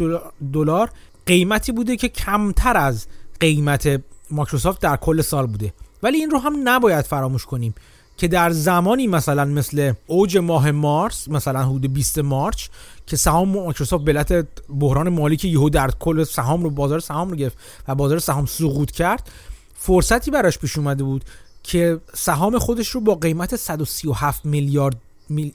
[0.53, 0.91] دلار
[1.27, 3.07] قیمتی بوده که کمتر از
[3.41, 5.73] قیمت مایکروسافت در کل سال بوده.
[6.03, 7.75] ولی این رو هم نباید فراموش کنیم
[8.17, 12.69] که در زمانی مثلا مثل اوج ماه مارس مثلا حدود 20 مارچ
[13.07, 14.47] که سهام مایکروسافت به علت
[14.81, 17.59] بحران مالی که یهو در کل سهام رو بازار سهام رو گرفت
[17.89, 19.31] و بازار سهام سقوط کرد
[19.75, 21.25] فرصتی براش پیش اومده بود
[21.63, 24.97] که سهام خودش رو با قیمت 137 میلیارد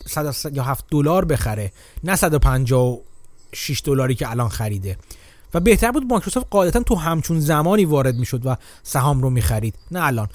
[0.08, 1.72] 137 دلار بخره
[2.04, 4.98] نه 156 دلاری که الان خریده.
[5.54, 9.76] و بهتر بود مایکروسافت قاعدتا تو همچون زمانی وارد می‌شد و سهام رو می‌خرید.
[9.92, 10.30] نه الان.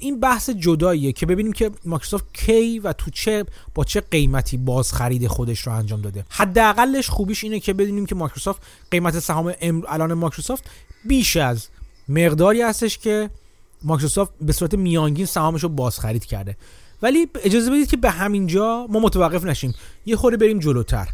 [0.00, 4.92] این بحث جداییه که ببینیم که مایکروسافت کی و تو چه با چه قیمتی باز
[4.92, 6.24] خرید خودش رو انجام داده.
[6.28, 9.54] حداقلش خوبیش اینه که بدونیم که مایکروسافت قیمت سهام
[9.88, 10.64] الان مایکروسافت
[11.04, 11.68] بیش از
[12.08, 13.30] مقداری هستش که
[13.82, 16.56] مایکروسافت به صورت میانگین سهامش رو باز خرید کرده.
[17.02, 19.74] ولی اجازه بدید که به همین جا ما متوقف نشیم.
[20.06, 21.08] یه خورده بریم جلوتر.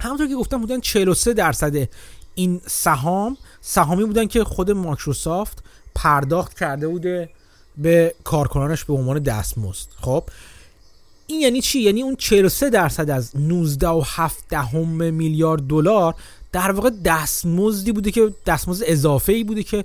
[0.00, 1.88] همونطور که گفتم حدودا 43 درصد
[2.34, 5.62] این سهام سهامی بودن که خود مایکروسافت
[5.94, 7.30] پرداخت کرده بوده
[7.76, 9.88] به کارکنانش به عنوان دستمزد.
[10.00, 10.24] خب؟
[11.26, 16.14] این یعنی چی؟ یعنی اون 43 درصد از 19 و 7 دهم میلیارد دلار
[16.52, 19.84] در واقع دستمزدی بوده که دستمزد اضافه ای بوده که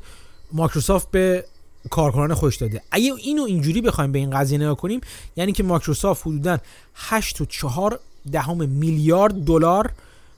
[0.52, 1.45] مایکروسافت به
[1.89, 2.82] کارکنان خوش داده.
[2.91, 5.02] اگه اینو اینجوری بخوایم به این قضیه نگاه کنیم
[5.36, 6.58] یعنی که مایکروسافت حدودا
[6.96, 8.00] 8 و 4
[8.32, 9.91] دهم میلیارد دلار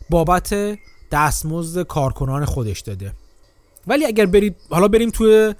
[0.10, 0.78] بابت
[1.12, 3.14] دستمزد کارکنان خودش داده.
[3.88, 5.54] ولی اگر برید حالا بریم توی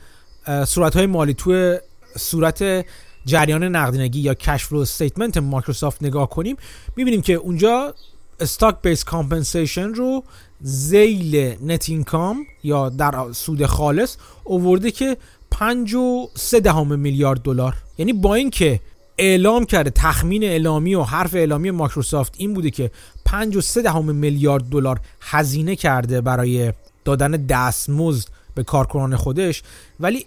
[0.68, 1.80] صورت های مالی توی
[2.18, 2.86] صورت
[3.26, 6.58] جریان نقدینگی یا cash flow statement مایکروسافت نگاه کنیم
[6.96, 7.94] می‌بینیم که اونجا
[8.40, 10.24] stock based compensation رو
[10.62, 15.18] ذیل net income یا در سود خالص اوورده که
[15.54, 17.76] 5 و 3 دهم میلیارد دلار.
[17.98, 18.80] یعنی با اینکه
[19.18, 22.92] اعلام کرده تخمین اعلامی و حرف اعلامی مایکروسافت این بوده که
[23.26, 26.74] 5 و 3 دهم میلیارد دلار هزینه کرده برای
[27.06, 29.64] دادن دستمزد به کارکنان خودش.
[30.00, 30.26] ولی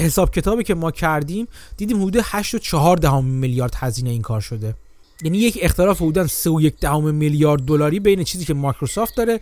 [0.00, 4.40] حساب کتابی که ما کردیم دیدیم حدود 8 و 4 دهم میلیارد هزینه این کار
[4.40, 4.74] شده.
[5.22, 9.40] یعنی یک اختلاف حدودا 3 و 1 دهم میلیارد دلاری بین چیزی که مایکروسافت داره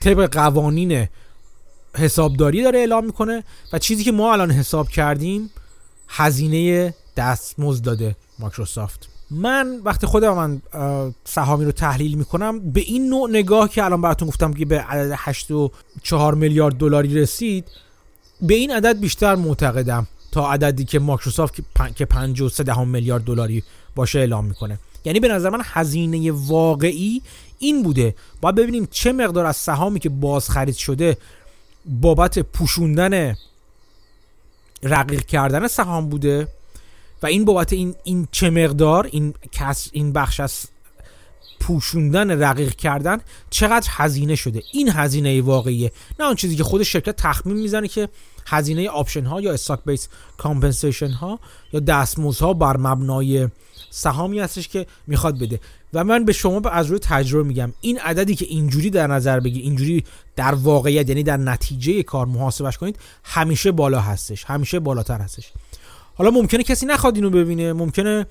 [0.00, 1.08] طبق قوانین
[1.96, 5.50] حسابداری داره اعلام می‌کنه و چیزی که ما الان حساب کردیم
[6.08, 9.08] هزینه دستمزد داده مایکروسافت.
[9.30, 10.62] من وقتی خودم من
[11.24, 15.14] سهامی رو تحلیل می‌کنم به این نوع نگاه که الان براتون گفتم که به عدد
[15.14, 17.64] 8.4 میلیارد دلاری رسید
[18.42, 21.54] به این عدد بیشتر معتقدم تا عددی که مایکروسافت
[21.96, 23.62] که 53 میلیارد دلاری
[23.94, 24.78] باشه اعلام می‌کنه.
[25.04, 27.22] یعنی به نظر من هزینه واقعی
[27.58, 28.14] این بوده.
[28.40, 31.16] باید ببینیم چه مقدار از سهامی که باز خرید شده
[31.86, 33.36] بابت پوشوندن
[34.82, 36.48] رقیق کردن سهام بوده
[37.22, 40.66] و این بابت این این چه مقدار این کس این بخش از
[41.60, 43.20] پوشوندن رقیق کردن
[43.50, 44.62] چقدر هزینه شده.
[44.72, 45.92] این هزینه واقعیه.
[46.20, 48.08] نه اون چیزی که خود شرکت تخمین می‌زنه که
[48.46, 51.40] هزینه option ها یا stock based compensation ها
[51.72, 53.48] یا دستمزد ها بر مبنای
[53.90, 55.60] سهامی هستش که می‌خواد بده.
[55.94, 57.72] و من به شما از روی تجربه میگم.
[57.80, 60.04] این عددی که اینجوری در نظر بگیر اینجوری
[60.36, 65.52] در واقعیت یعنی در نتیجه کار محاسبش کنید همیشه بالا هستش همیشه بالاتر هستش.
[66.14, 68.26] حالا ممکنه کسی نخواد اینو ببینه ممکنه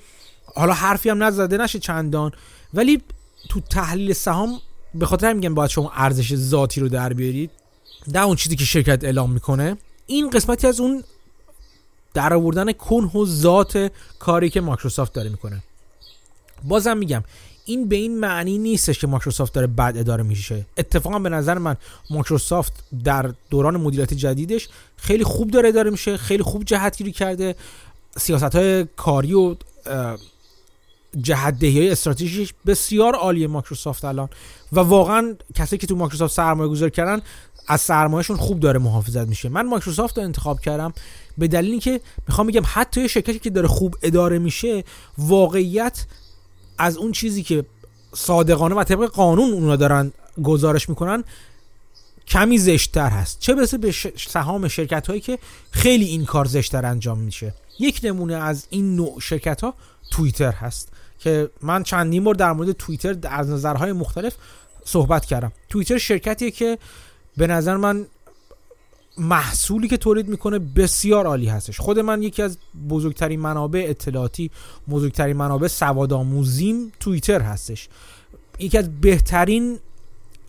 [0.56, 2.32] حالا حرفی هم نزده نشه چندان
[2.74, 3.02] ولی
[3.50, 4.60] تو تحلیل سهام
[4.96, 7.52] به خاطر میگم باید شما ارزش ذاتی رو در بیارید.
[8.14, 9.78] در اون چیزی که شرکت اعلام می‌کنه.
[10.08, 11.04] این قسمتی از اون
[12.14, 15.64] در آوردن کنه و ذات کاری که مایکروسافت داره می‌کنه.
[16.64, 17.24] بازم میگم
[17.66, 20.66] این به این معنی نیستش که مایکروسافت داره بد اداره میشه.
[20.78, 21.76] اتفاقا به نظر من
[22.10, 27.56] مایکروسافت در دوران مدیریت جدیدش خیلی خوب داره اداره میشه خیلی خوب جهتگیری کرده.
[28.18, 29.56] سیاست های کاری و
[31.22, 34.30] جهت های استراتژیش بسیار عالیه مایکروسافت الان.
[34.74, 37.22] و واقعا کسی که تو مایکروسافت سرمایه گذاری کردن
[37.68, 39.50] از سرمایهشون خوب داره محافظت میشه.
[39.50, 40.94] من مایکروسافت رو انتخاب کردم
[41.38, 44.84] به دلیل اینکه می‌خوام بگم حتی یه شرکتی که داره خوب اداره میشه
[45.18, 46.06] واقعیت
[46.82, 47.66] از اون چیزی که
[48.14, 50.12] صادقانه و طبق قانون اونا دارن
[50.44, 51.24] گزارش می‌کنن
[52.28, 53.40] کمی زشتتر هست.
[53.40, 53.94] چه برسه به
[54.30, 55.40] سهام شرکت هایی که
[55.72, 57.54] خیلی این کار زشتتر انجام میشه.
[57.80, 59.74] یک نمونه از این نوع شرکت ها
[60.12, 64.36] توییتر هست که من چندین بار در مورد توییتر از نظرهای مختلف
[64.86, 65.52] صحبت کردم.
[65.70, 66.78] توییتر شرکتیه که
[67.38, 68.06] به نظر من
[69.18, 71.80] محصولی که تولید می‌کنه بسیار عالی هستش.
[71.80, 72.58] خود من یکی از
[72.90, 74.52] بزرگترین منابع اطلاعاتی
[74.90, 77.90] بزرگترین منابع سواد آموزیم توییتر هستش.
[78.60, 79.80] یکی از بهترین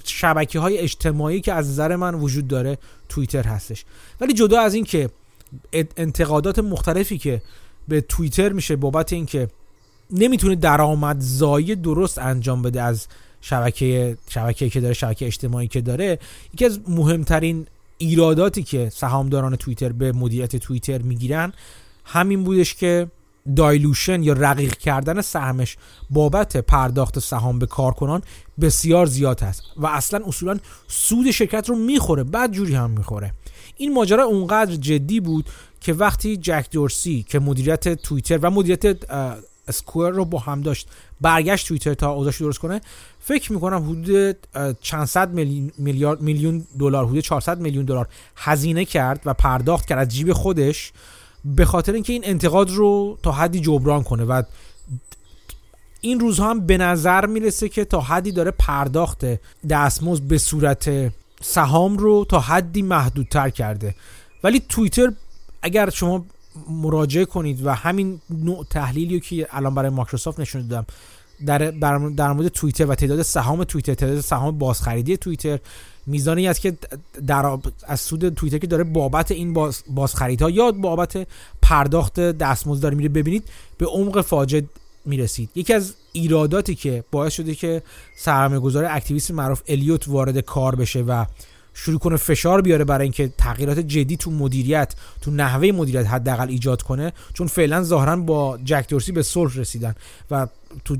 [0.04, 3.84] شبکه های اجتماعی که از نظر من وجود داره توییتر هستش.
[4.20, 5.10] ولی جدا از این که
[5.96, 7.42] انتقادات مختلفی که
[7.88, 9.48] به توییتر میشه بابت اینکه
[10.10, 13.06] نمی‌تونه درآمدزایی درست انجام بده از
[13.40, 16.18] شبکه شبکه که داره شبکه اجتماعی که داره
[16.54, 17.66] یکی از مهمترین
[18.02, 21.52] ایراداتی که سهامداران توییتر به مدیریت توییتر می‌گیرن
[22.04, 23.10] همین بودش که
[23.56, 25.76] دایلوشن یا رقیق کردن سهمش
[26.10, 28.22] بابت پرداخت سهام به کارکنان
[28.60, 33.34] بسیار زیاد هست و اصلا اصولا سود شرکت رو می‌خوره بعد جوری هم می‌خوره.
[33.76, 35.46] این ماجرا اونقدر جدی بود
[35.80, 39.12] که وقتی جک دورسی که مدیریت توییتر و مدیریت
[39.68, 40.88] اسکوئر رو با هم داشت
[41.20, 42.80] برگشت توییتر تا اوضاعش درست کنه
[43.24, 44.36] فکر می‌کنم حدود
[44.80, 45.30] چند صد
[45.78, 50.92] میلیارد میلیون دلار حدود 400 میلیون دلار هزینه کرد و پرداخت کرد از جیب خودش
[51.44, 54.42] به خاطر اینکه این انتقاد رو تا حدی جبران کنه و
[56.00, 59.24] این روزها هم به نظر می‌رسه که تا حدی داره پرداخت
[59.70, 61.12] دستمزد به صورت
[61.42, 63.94] سهام رو تا حدی محدودتر کرده.
[64.44, 65.12] ولی توییتر
[65.62, 66.24] اگر شما
[66.70, 70.86] مراجعه کنید و همین نوع تحلیلی که الان برای مایکروسافت نشون دادم
[71.46, 71.58] در
[72.16, 75.58] در مورد توییتر و تعداد سهام توییتر تعداد سهام بازخریدی توییتر.
[76.06, 76.76] میزانی است که
[77.26, 81.26] در از سود توییتر که داره بابت این باز بازخریدها یا بابت
[81.62, 83.44] پرداخت دستمزد داره میره ببینید
[83.78, 84.64] به عمق فاجعه
[85.04, 85.50] می‌رسید.
[85.54, 87.82] یکی از ایراداتی که باعث شده که
[88.16, 91.24] سرمایه گذار اکتیویست معروف الیوت وارد کار بشه و
[91.74, 96.82] شروع کنه فشار بیاره برای اینکه تغییرات جدی تو مدیریت تو نحوه مدیریت حداقل ایجاد
[96.82, 99.94] کنه چون فعلا ظاهرا با جک دورسی به صلح رسیدن
[100.30, 100.46] و
[100.84, 100.96] تو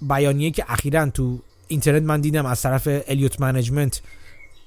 [0.00, 1.38] بیانیه که اخیرا تو
[1.68, 4.00] اینترنت من دیدم از طرف الیوت منیجمنت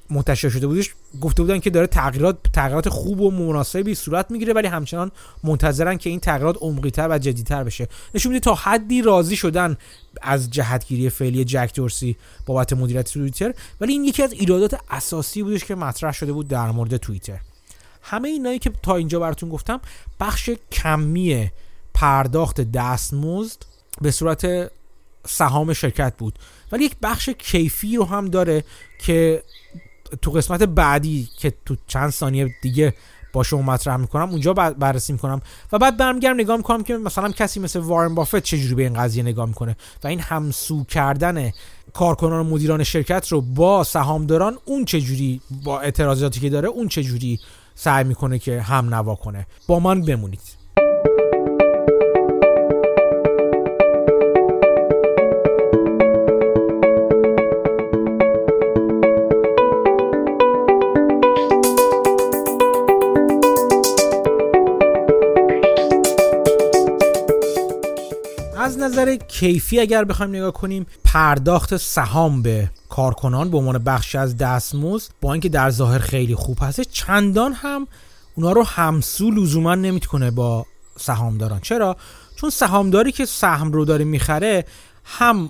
[0.10, 4.68] منتشر شده بودش گفته بودن که داره تغییرات تغییرات خوب و مناسبی صورت می‌گیره ولی
[4.68, 5.12] همچنان
[5.44, 7.88] منتظرن که این تغییرات عمقی‌تر و جدیتر بشه.
[8.16, 9.78] نشون میده تا حدی راضی شدن
[10.22, 12.16] از جهتگیری فعلی جک دورسی
[12.46, 16.72] بابت مدیریت توییتر ولی این یکی از ایرادات اساسی بودش که مطرح شده بود در
[16.72, 17.40] مورد توییتر.
[18.02, 19.82] همه اینایی که تا اینجا براتون گفتم
[20.20, 21.52] بخش کمی
[21.94, 23.66] پرداخت دستمزد
[24.02, 24.72] به صورت
[25.28, 26.40] سهام شرکت بود.
[26.72, 28.64] ولی یک بخش کیفی رو هم داره
[29.06, 29.44] که
[30.22, 32.94] تو قسمت بعدی که تو چند ثانیه دیگه
[33.34, 35.42] با شما مطرح می‌کنم اونجا بررسی می‌کنم
[35.72, 39.24] و بعد برمیگردم نگاه می‌کنم که مثلا کسی مثل وارن بافت چجوری به این قضیه
[39.24, 41.52] نگاه می‌کنه و این همسو کردن
[41.94, 47.40] کارکنان و مدیران شرکت رو با سهامداران اون چجوری با اعتراضاتی که داره اون چجوری
[47.76, 49.48] سعی می‌کنه که هم نوا کنه.
[49.68, 50.59] با من بمونید.
[69.02, 75.12] نظر کیفی اگر بخوایم نگاه کنیم پرداخت سهام به کارکنان به عنوان بخشی از دستمزد
[75.22, 77.88] با اینکه در ظاهر خیلی خوب هست چندان هم
[78.36, 80.66] اونا رو همسو لزوما نمی‌کنه با
[80.98, 81.60] سهامداران.
[81.60, 81.98] چرا؟
[82.36, 84.66] چون سهامداری که سهم رو داره می‌خره
[85.04, 85.50] هم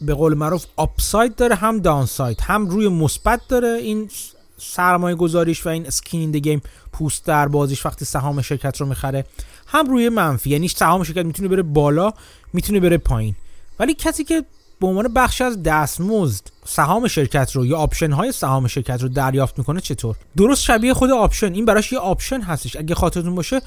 [0.00, 3.68] به قول معروف upside داره هم downside هم روی مثبت داره.
[3.68, 4.10] این
[4.58, 6.62] سرمایه گذاریش و این skin in game
[6.92, 9.24] پوست در بازیش وقتی سهام شرکت رو می‌خره
[9.72, 12.12] هم روی منفی یعنی سهام شرکت می‌تونه بره بالا
[12.52, 13.34] می‌تونه بره پایین.
[13.80, 14.44] ولی کسی که
[14.80, 19.58] به عنوان بخش از دستمزد سهام شرکت رو یا option های سهام شرکت رو دریافت
[19.58, 21.52] می‌کنه چطور؟ درست شبیه خود option.
[21.54, 22.76] این براش یه option هستش.
[22.76, 23.60] اگه خاطرتون باشه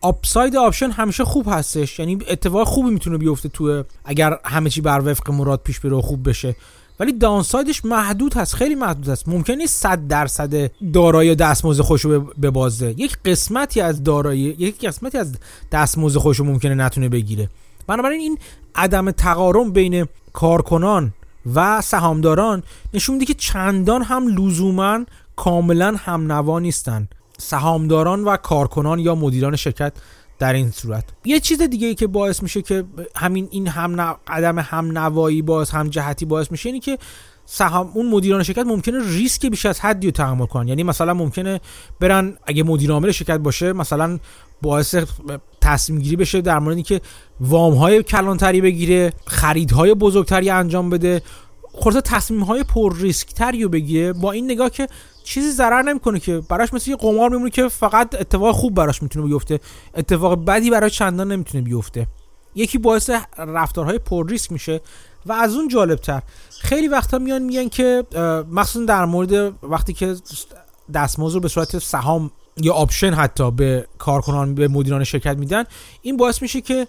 [0.00, 1.98] upside option همیشه خوب هستش.
[1.98, 6.00] یعنی اتفاق خوبی می‌تونه بیفته تو اگر همه چی بر وفق مراد پیش بره و
[6.00, 6.56] خوب بشه.
[7.00, 9.28] ولی downside ش محدود هست خیلی محدود هست.
[9.28, 12.94] ممکن نیست 100 درصد دارایی دستمزد خودش رو ببازه.
[12.96, 15.36] یک قسمتی از دارایی یک قسمتی از
[15.72, 17.48] دستمزد خودش رو ممکنه نتونه بگیره.
[17.86, 18.38] بنابراین این
[18.74, 21.12] عدم تقارن بین کارکنان
[21.54, 22.62] و سهامداران
[22.94, 25.04] نشون میده که چندان هم لزوما
[25.36, 27.08] کاملا هم نوا نیستن.
[27.38, 29.92] سهامداران و کارکنان یا مدیران شرکت
[30.40, 31.04] در این صورت.
[31.24, 32.84] یه چیز دیگه ای که باعث میشه که
[33.16, 36.98] همین این هم عدم هم نوایی باعث هم جهتی باعث میشه اینی که
[37.46, 40.68] سهام اون مدیران شرکت ممکنه ریسک بیش از حدی رو تحمل کنن.
[40.68, 41.60] یعنی مثلا ممکنه
[42.00, 44.18] برن اگه مدیر عامل شرکت باشه مثلا
[44.62, 44.94] باعث
[45.60, 47.00] تصمیم گیری بشه در مورد اینکه
[47.40, 51.22] وام های کلانتری بگیره خریدهای بزرگتری انجام بده.
[51.72, 54.12] خلاصه تصمیم های پر ریسک تری رو بگیره.
[54.12, 54.88] با این نگاه که
[55.30, 59.26] چیزی ضرر نمی‌کنه که براش مثل یه قمار میمونه که فقط اتفاق خوب براش می‌تونه
[59.26, 59.60] بیفته.
[59.94, 62.06] اتفاق بدی براش چندان نمی‌تونه بیفته.
[62.54, 64.80] یکی باعث رفتارهای پر ریسک میشه
[65.26, 66.22] و از اون جالبتر
[66.60, 68.04] خیلی وقتا میان میگن که
[68.50, 70.16] مخصوصا در مورد وقتی که
[70.94, 75.64] دستمزد رو به صورت سهام یا option حتی به کارکنان به مدیران شرکت میدن
[76.02, 76.86] این باعث میشه که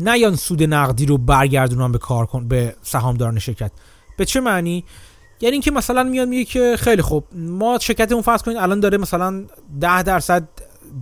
[0.00, 3.72] نیان سود نقدی رو برگردونن به کارکن به سهامداران شرکت.
[4.16, 4.84] به چه معنی؟
[5.40, 9.44] یعنی اینکه مثلا میاد میگه که خیلی خوب ما شرکتمون فرض کنید الان داره مثلا
[9.80, 10.48] 10 درصد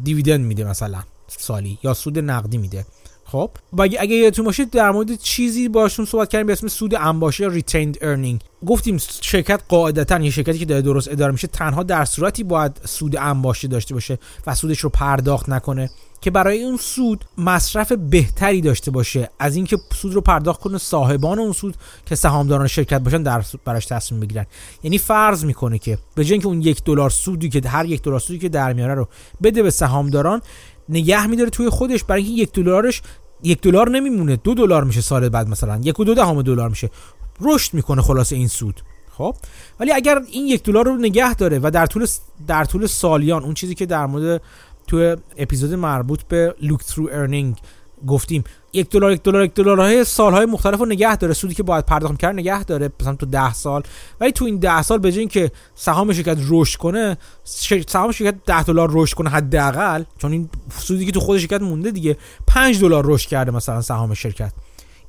[0.04, 2.86] dividend میده مثلا سالی یا سود نقدی میده.
[3.24, 7.48] خب؟ اگه اگه یادتون باشه در مورد چیزی باشون صحبت کردیم به اسم سود انباشته
[7.48, 12.44] retained earning گفتیم شرکت قاعدتا یه شرکتی که داره درست اداره میشه تنها در صورتی
[12.44, 15.90] باید سود انباشته داشته باشه و سودش رو پرداخت نکنه.
[16.20, 19.30] که برای اون سود مصرف بهتری داشته باشه.
[19.38, 23.86] از اینکه سود رو پرداخت کنه صاحبان اون سود که سهامداران شرکت باشن در براش
[23.86, 24.46] تصمیم بگیرن
[24.82, 28.20] یعنی فرض می‌کنه که به جای اینکه اون یک دلار سودی که هر یک دلار
[28.20, 29.08] سودی که در میاره رو
[29.42, 30.42] بده به سهامداران
[30.88, 32.04] نگه میداره توی خودش.
[32.04, 33.02] برای اینکه یک دلارش
[33.42, 35.80] یک دلار نمیمونه دو دلار میشه سال بعد مثلا.
[35.82, 36.90] یک و دو دهم دلار میشه.
[37.40, 38.82] رشد می‌کنه خلاص این سود.
[39.18, 39.36] خب؟
[39.80, 42.06] ولی اگر این یک دلار رو نگه داره و در طول
[42.46, 44.42] در طول سالیان اون چیزی که در مورد
[44.88, 47.56] تو اپیزود مربوط به look-through earning
[48.06, 48.44] گفتیم.
[48.72, 51.34] یک دلار یک دلار یک دلار های سالهای مختلف رو نگه داره.
[51.34, 52.90] سودی که باید پرداخت کرد نگه داره.
[53.00, 53.82] مثلا تو ده سال.
[54.20, 57.18] ولی تو این ده سال به که سهام شرکت رشد کنه
[57.86, 61.90] سهام شرکت 10 دلار رشد کنه حداقل چون این سودی که تو خود شرکت مونده
[61.90, 62.16] دیگه
[62.46, 64.52] 5 دلار رشد کرده مثلا سهام شرکت.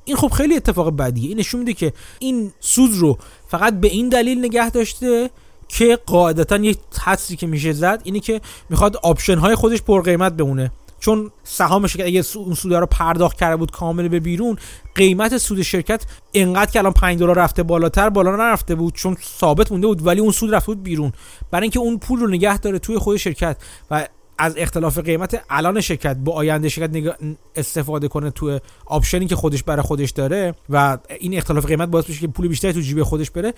[0.04, 1.28] این خب خیلی اتفاق بدیه.
[1.28, 3.18] این نشون میده که این سود رو
[3.48, 5.30] فقط به این دلیل نگه داشته
[5.70, 8.40] که قاعدتا یک حدسی که میشه زد اینه که
[8.70, 10.72] می‌خواد option های خودش پر قیمت بمونه.
[11.00, 14.58] چون سهام شرکت اگه اون سود رو پرداخت کرده بود کامل به بیرون
[14.94, 16.02] قیمت سود شرکت
[16.34, 20.20] انقدر که الان 5 دلار رفته بالاتر بالا نرفته بود چون ثابت مونده بود ولی
[20.20, 21.12] اون سود رفته بود بیرون.
[21.50, 23.56] برای اینکه اون پول رو نگه داره توی خود شرکت
[23.90, 24.06] و
[24.38, 27.16] از اختلاف قیمت الان شرکت با آینده شرکت
[27.56, 32.20] استفاده کنه تو آپشنی که خودش برای خودش داره و این اختلاف قیمت باعث میشه
[32.20, 33.54] که پول بیشتری تو جیب خودش بره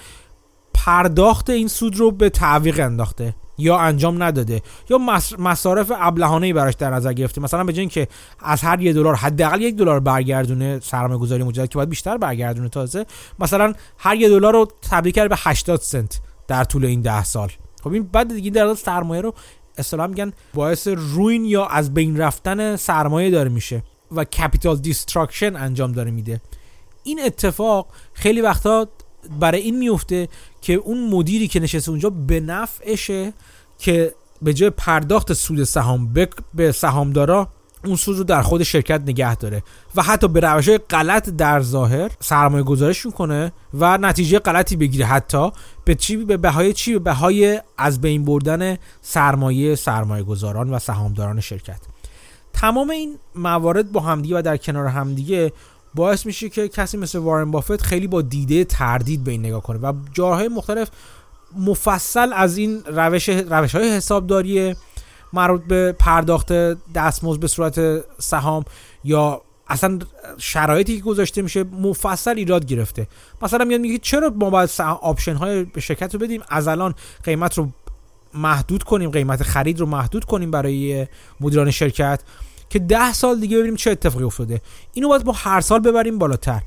[0.75, 4.99] پرداخت این سود رو به تعویق انداخته یا انجام نداده یا
[5.39, 7.41] مصارف ابلهانه ای براش در نظر گرفته.
[7.41, 8.09] مثلا به که
[8.41, 12.69] از هر یه دلار حداقل یک دلار برگردونه سرمایه گذاری مجدد که باید بیشتر برگردونه
[12.69, 13.07] تازه
[13.39, 17.51] مثلا هر یه دلار رو تبدیل کرد به 80 سنت در طول این ده سال.
[17.85, 19.35] خب این بعد دیگه در سرمایه رو
[19.79, 25.93] اصطلاحا میگن باعث ruin یا از بین رفتن سرمایه داره میشه و capital destruction انجام
[25.93, 26.41] داره میده.
[27.05, 28.89] این اتفاق خیلی وقتا
[29.41, 30.29] برای این میفته
[30.63, 33.33] که اون مدیری که نشسته اونجا به نفعشه
[33.79, 36.15] که به جای پرداخت سود سهام
[36.55, 37.49] به سهامدارا
[37.85, 39.63] اون سود رو در خود شرکت نگه داره.
[39.97, 45.07] و حتی به روش غلط در ظاهر سرمایه گذارش کنه و نتیجه غلطی بگیره.
[45.07, 45.51] حتی
[45.85, 51.41] به چی به بهای چی؟ به بهای از بین بردن سرمایه سرمایه گذاران و سهامداران
[51.41, 51.81] شرکت.
[52.53, 55.53] تمام این موارد با همدیگه و در کنار همدیگه
[55.95, 59.79] باعث میشه که کسی مثل وارن بافت خیلی با دیده تردید به این نگاه کنه
[59.79, 60.91] و جاهای مختلف
[61.59, 64.75] مفصل از این روش روش های حسابداری
[65.33, 66.53] مربوط به پرداخت
[66.93, 68.65] دستمزد به صورت سهام
[69.05, 69.99] یا اصلا
[70.39, 73.07] شرایطی که گذاشته میشه مفصل ایراد گرفته.
[73.43, 77.59] مثلا میاد میگه چرا ما باید آپشن های به شرکت رو بدیم؟ از الان قیمت
[77.59, 77.69] رو
[78.35, 81.07] محدود کنیم قیمت خرید رو محدود کنیم برای
[81.41, 82.21] مدیران شرکت.
[82.73, 84.61] که ده سال دیگه ببینیم چه اتفاقی افتاده.
[84.93, 86.63] اینو باید با هر سال ببریم بالاتر.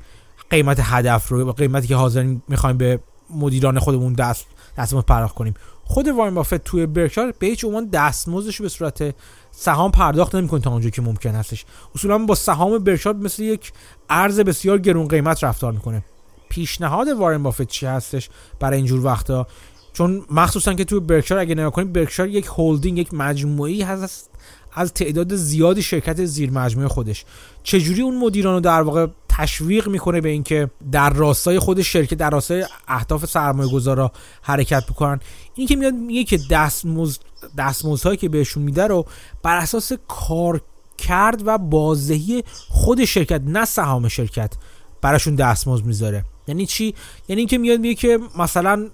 [0.50, 3.00] قیمت هدف رو قیمتی که حاضر می‌خوایم به
[3.30, 4.46] مدیران خودمون دست
[4.78, 5.54] دستمزد پرداخت کنیم.
[5.84, 9.14] خود وارن بافت توی برکشار به هیچ عنوان دستمزدش به صورت
[9.50, 11.64] سهام پرداخت نمی‌کنه تا اونجا که ممکن هستش.
[11.94, 13.72] اصولا با سهام برکشار مثل یک
[14.10, 16.04] ارز بسیار گرون قیمت رفتار می‌کنه.
[16.48, 18.30] پیشنهاد وارن بافت چی هستش
[18.60, 19.46] برای اینجور وقتا
[19.92, 24.30] چون مخصوصا که توی برکشار اگه نگاه کنید برکشار یک هولدینگ یک مجموعی هست
[24.76, 27.24] از تعداد زیادی شرکت زیر مجموعه خودش.
[27.62, 32.30] چجوری اون مدیران رو در واقع تشویق می‌کنه به اینکه در راستای خود شرکت در
[32.30, 34.12] راستای اهداف سرمایه گذارا
[34.42, 35.20] حرکت بکنن؟
[35.54, 37.20] این که میاد میگه که دستمزد
[37.58, 39.06] دستمزدهایی که بهشون میده رو
[39.42, 40.60] بر اساس کار
[40.98, 44.54] کرد و بازدهی خود شرکت نه سهام شرکت
[45.02, 46.24] براشون دستمزد می‌ذاره.
[46.48, 46.94] یعنی چی؟
[47.28, 48.88] یعنی اینکه میاد میگه که مثلا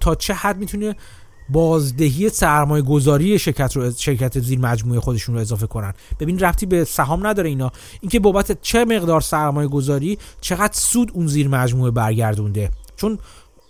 [0.00, 0.96] تا چه حد می‌تونه
[1.52, 5.94] بازدهی سرمایه گذاری شرکت رو شرکت زیر مجموعه خودشون رو اضافه کنن.
[6.20, 7.72] ببین رفتی به سهام نداره اینا.
[8.00, 12.70] اینکه بابت چه مقدار سرمایه گذاری چقدر سود اون زیر مجموعه برگردونده.
[12.96, 13.18] چون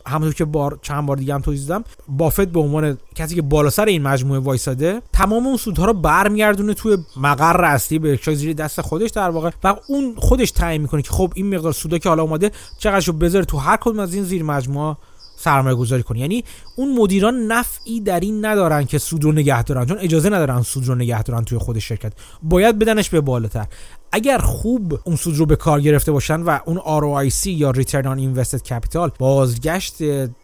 [0.06, 3.70] همونطور که بار چند بار دیگه هم توضیح دادم بافت به عنوان کسی که بالا
[3.70, 8.80] سر این مجموعه وایساده تمام اون سودها رو برمیگردونه توی مقر اصلی به زیر دست
[8.80, 12.22] خودش در واقع و اون خودش تعیین می‌کنه که خب این مقدار سودا که حالا
[12.22, 14.96] اومده چقدرشو بذاره تو هر کدوم از این زیر مجموعه
[15.40, 16.20] سرمایه گذاری کنی.
[16.20, 16.44] یعنی
[16.76, 20.86] اون مدیران نفعی در این ندارن که سود رو نگه دارن چون اجازه ندارن سود
[20.86, 22.12] رو نگه دارن توی خود شرکت.
[22.42, 23.66] باید بدنش به بالاتر.
[24.12, 28.18] اگر خوب اون سود رو به کار گرفته باشن و اون ROIC یا Return on
[28.18, 29.94] Invested Capital بازگشت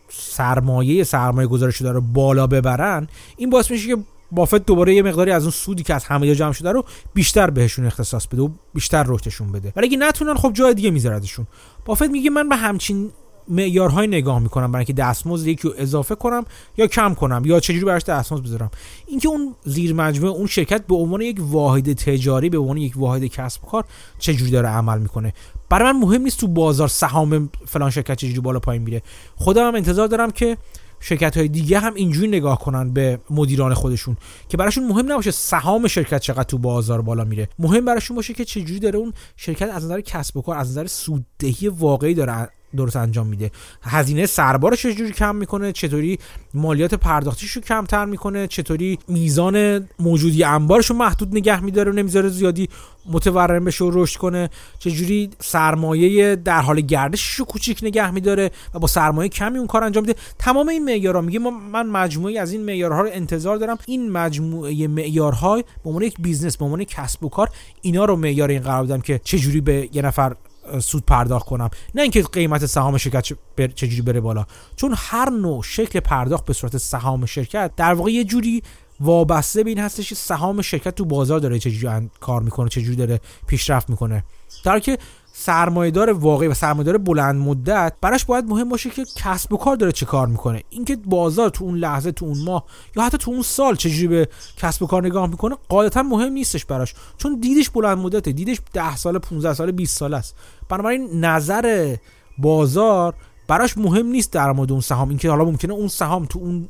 [0.09, 3.97] سرمایه سرمایه گذاری شده رو بالا ببرن این باعث میشه که
[4.33, 6.85] بافت دوباره یه مقداری از اون سودی که از همه جمع شده رو
[7.15, 9.73] بیشتر بهشون اختصاص بده و بیشتر رشدشون بده.
[9.77, 11.47] ولی اگه نتونن خب جای دیگه میذاردشون
[11.85, 13.11] بافت میگه من به همچین
[13.49, 16.45] معیارهای نگاه می‌کنم برای اینکه دستمزد یکی رو اضافه کنم
[16.77, 18.71] یا کم کنم یا چجوری براش دستمزد بذارم.
[19.07, 23.25] اینکه اون زیر مجموعه اون شرکت به عنوان یک واحد تجاری به عنوان یک واحد
[23.25, 23.85] کسب کار
[24.19, 25.33] چجوری داره عمل می‌کنه؟
[25.69, 29.03] برای من مهم نیست تو بازار سهام فلان شرکت چجوری بالا پایین میره.
[29.37, 30.57] خودم هم انتظار دارم که
[31.01, 34.17] شرکت های دیگه هم اینجوری نگاه کنن به مدیران خودشون
[34.49, 37.49] که براشون مهم نباشه سهام شرکت چقدر تو بازار بالا میره.
[37.59, 40.87] مهم براشون باشه که چجوری داره اون شرکت از نظر کسب و کار از نظر
[40.87, 43.51] سوددهی واقعی داره درست انجام میده.
[43.83, 46.19] هزینه سربارش چجوری کم می‌کنه؟ چطوری
[46.55, 52.29] مالیات پرداختیش رو کمتر می‌کنه؟ چطوری میزان موجودی انبارش رو محدود نگه میداره و نمی‌ذاره
[52.29, 52.69] زیادی
[53.13, 58.79] متورم بشه و رشد کنه؟ چجوری سرمایه در حال گردشش رو کوچیک نگه میداره و
[58.79, 61.39] با سرمایه کمی اون کار انجام میده؟ تمام این معیارها میگه
[61.73, 63.79] من مجموعه از این معیارها رو انتظار دارم.
[63.87, 67.49] این مجموعه معیارها به عنوان یک business به عنوان کسب و کار
[67.83, 70.35] اینا رو معیار این قرار بدم که چجوری به یه نفر
[70.81, 71.71] سود پرداخت کنم.
[71.95, 73.33] نه اینکه قیمت سهام شرکت
[73.75, 74.47] چجوری بره بالا.
[74.77, 78.63] چون هر نوع شکل پرداخت به صورت سهام شرکت در واقع یه جوری
[79.01, 83.21] وابسته به این هستش که سهام شرکت تو بازار داره چجوری کار می‌کنه چجوری داره
[83.47, 84.25] پیشرفت می‌کنه.
[84.65, 84.99] در که
[85.39, 89.93] سرمایهدار واقعی و سرمایهدار بلند مدت براش باید مهم باشه که کسب و کار داره
[89.93, 90.63] چه کار می‌کنه.
[90.71, 92.65] اینکه بازار تو اون لحظه تو اون ماه
[92.97, 96.65] یا حتی تو اون سال چجوری به کسب و کار نگاه می‌کنه قاعدتا مهم نیستش
[96.65, 96.95] براش.
[97.19, 100.37] چون دیدش بلند مدته دیدش 10 سال 15 سال 20 سال است.
[100.69, 101.97] بنابراین نظر
[102.39, 103.15] بازار
[103.49, 105.09] براش مهم نیست در مورد اون سهام.
[105.09, 106.69] اینکه حالا ممکنه اون سهام تو اون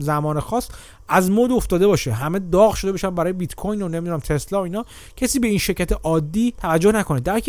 [0.00, 0.68] زمان خاص
[1.08, 2.12] از مد افتاده باشه.
[2.12, 4.84] همه داغ شده باشن برای بیت کوین و نمی‌دونم تسلا و اینا.
[5.16, 7.20] کسی به این شرکت عادی توجه نکنه.
[7.20, 7.40] در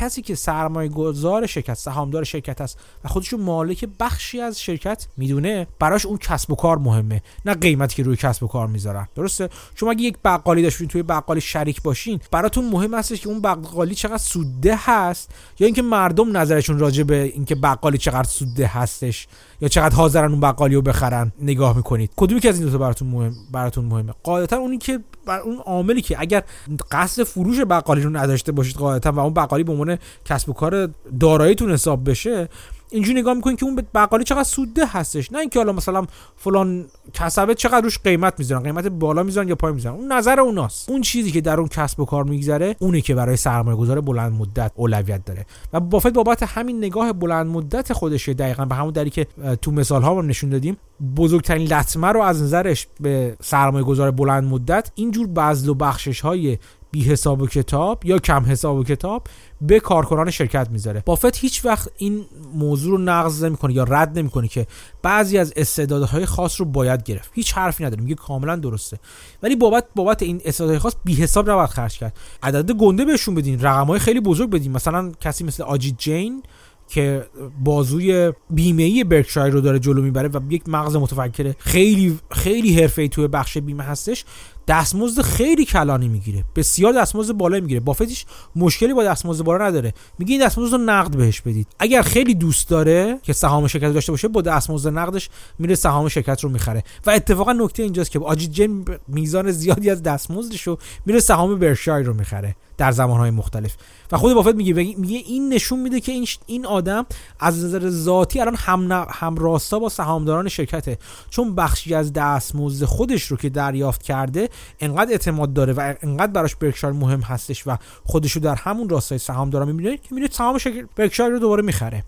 [0.00, 5.66] کسی که سرمایه گذار شرکت سهامدار شرکت است و خودشو مالک بخشی از شرکت می‌دونه
[5.78, 9.48] براش اون کسب و کار مهمه نه قیمتی که روی کسب و کار می‌ذارن درسته؟
[9.74, 13.94] شما اگه یک بقالی داشتین توی بقالی شریک باشین براتون مهم هستش که اون بقالی
[13.94, 19.26] چقدر سوده هست یا اینکه مردم نظرشون راجع به اینکه بقالی چقدر سوده هستش
[19.60, 22.10] یا چقدر حاضرن اون بقالی رو بخرن نگاه می‌کنید.
[22.16, 25.56] کدومی که از این دو تا براتون مهم براتون مهمه؟ قاعدتا اونی که بر اون
[25.56, 26.42] عاملی که اگر
[26.90, 30.88] قصد فروش بقالی رو نداشته باشید قاعدتا و اون بقالی به عنوان کسب و کار
[31.20, 32.48] داراییتون حساب بشه
[32.92, 35.32] اینجوری نگاه می‌کنین که اون بقالی چقدر سوده هستش.
[35.32, 39.72] نه اینکه حالا مثلا فلان کسبه چقدر روش قیمت می‌ذارن قیمت بالا می‌ذارن یا پای
[39.72, 39.96] می‌ذارن.
[39.96, 40.90] اون نظر اوناست.
[40.90, 44.32] اون چیزی که در اون کسب و کار میگذره اونه که برای سرمایه گذار بلند
[44.32, 45.46] مدت اولویت داره.
[45.72, 49.26] و بافت بابت همین نگاه بلند مدت خودشه دقیقا به همون دلیلی که
[49.62, 50.76] تو مثال ها نشون دادیم
[51.16, 56.58] بزرگترین لطمه رو از نظرش به سرمایه گذار بلند مدت اینجور بذل و بخشش های
[56.90, 59.26] بی حساب و کتاب یا کم حساب و کتاب
[59.60, 61.02] به کارکنان شرکت می‌ذاره.
[61.06, 62.24] بافت هیچ وقت این
[62.54, 64.66] موضوع رو نقض نمی‌کنه یا رد نمی‌کنه که
[65.02, 67.30] بعضی از استعدادهای خاص رو باید گرفت.
[67.34, 68.98] هیچ حرفی نداره میگه کاملا درسته.
[69.42, 72.16] ولی بابت بابت این استعدادهای خاص بی حساب نباید خرج کرد.
[72.42, 74.72] عدد گنده بهشون بدین رقمهای خیلی بزرگ بدین.
[74.72, 76.42] مثلا کسی مثل آجی جین
[76.88, 77.26] که
[77.64, 83.08] بازوی بیمه ای برکشایر رو داره جلو می‌بره و یک مغز متفکر خیلی خیلی حرفه‌ای
[83.08, 84.24] توی بخش بیمه هستش
[84.70, 86.44] دستمزد خیلی کلانی می‌گیره.
[86.56, 87.80] بسیار دستمزد بالا می‌گیره.
[87.80, 89.94] بافتش مشکلی با دستمزد بالا نداره.
[90.18, 91.66] میگه این دستمزد رو نقد بهش بدید.
[91.78, 96.44] اگر خیلی دوست داره که سهام شرکت داشته باشه با دستمزد نقدش میره سهام شرکت
[96.44, 96.84] رو می‌خره.
[97.06, 102.06] و اتفاقا نکته اینجاست که آجی جن میزان زیادی از دستمزدش رو میره سهام برشایر
[102.06, 102.56] رو می‌خره.
[102.80, 103.76] در زمانهای مختلف.
[104.12, 107.06] و خود بافت میگه میگه این نشون میده که این این آدم
[107.40, 110.98] از نظر ذاتی الان هم هم راستا با سهامداران شرکته.
[111.30, 114.48] چون بخشی از دستمزد خودش رو که دریافت کرده
[114.80, 119.18] انقدر اعتماد داره و انقدر براش برکشایر مهم هستش و خودش رو در همون راستای
[119.18, 120.58] سهامدارا می‌بینه که میره سهام
[120.96, 122.04] برکشایر رو دوباره می‌خره.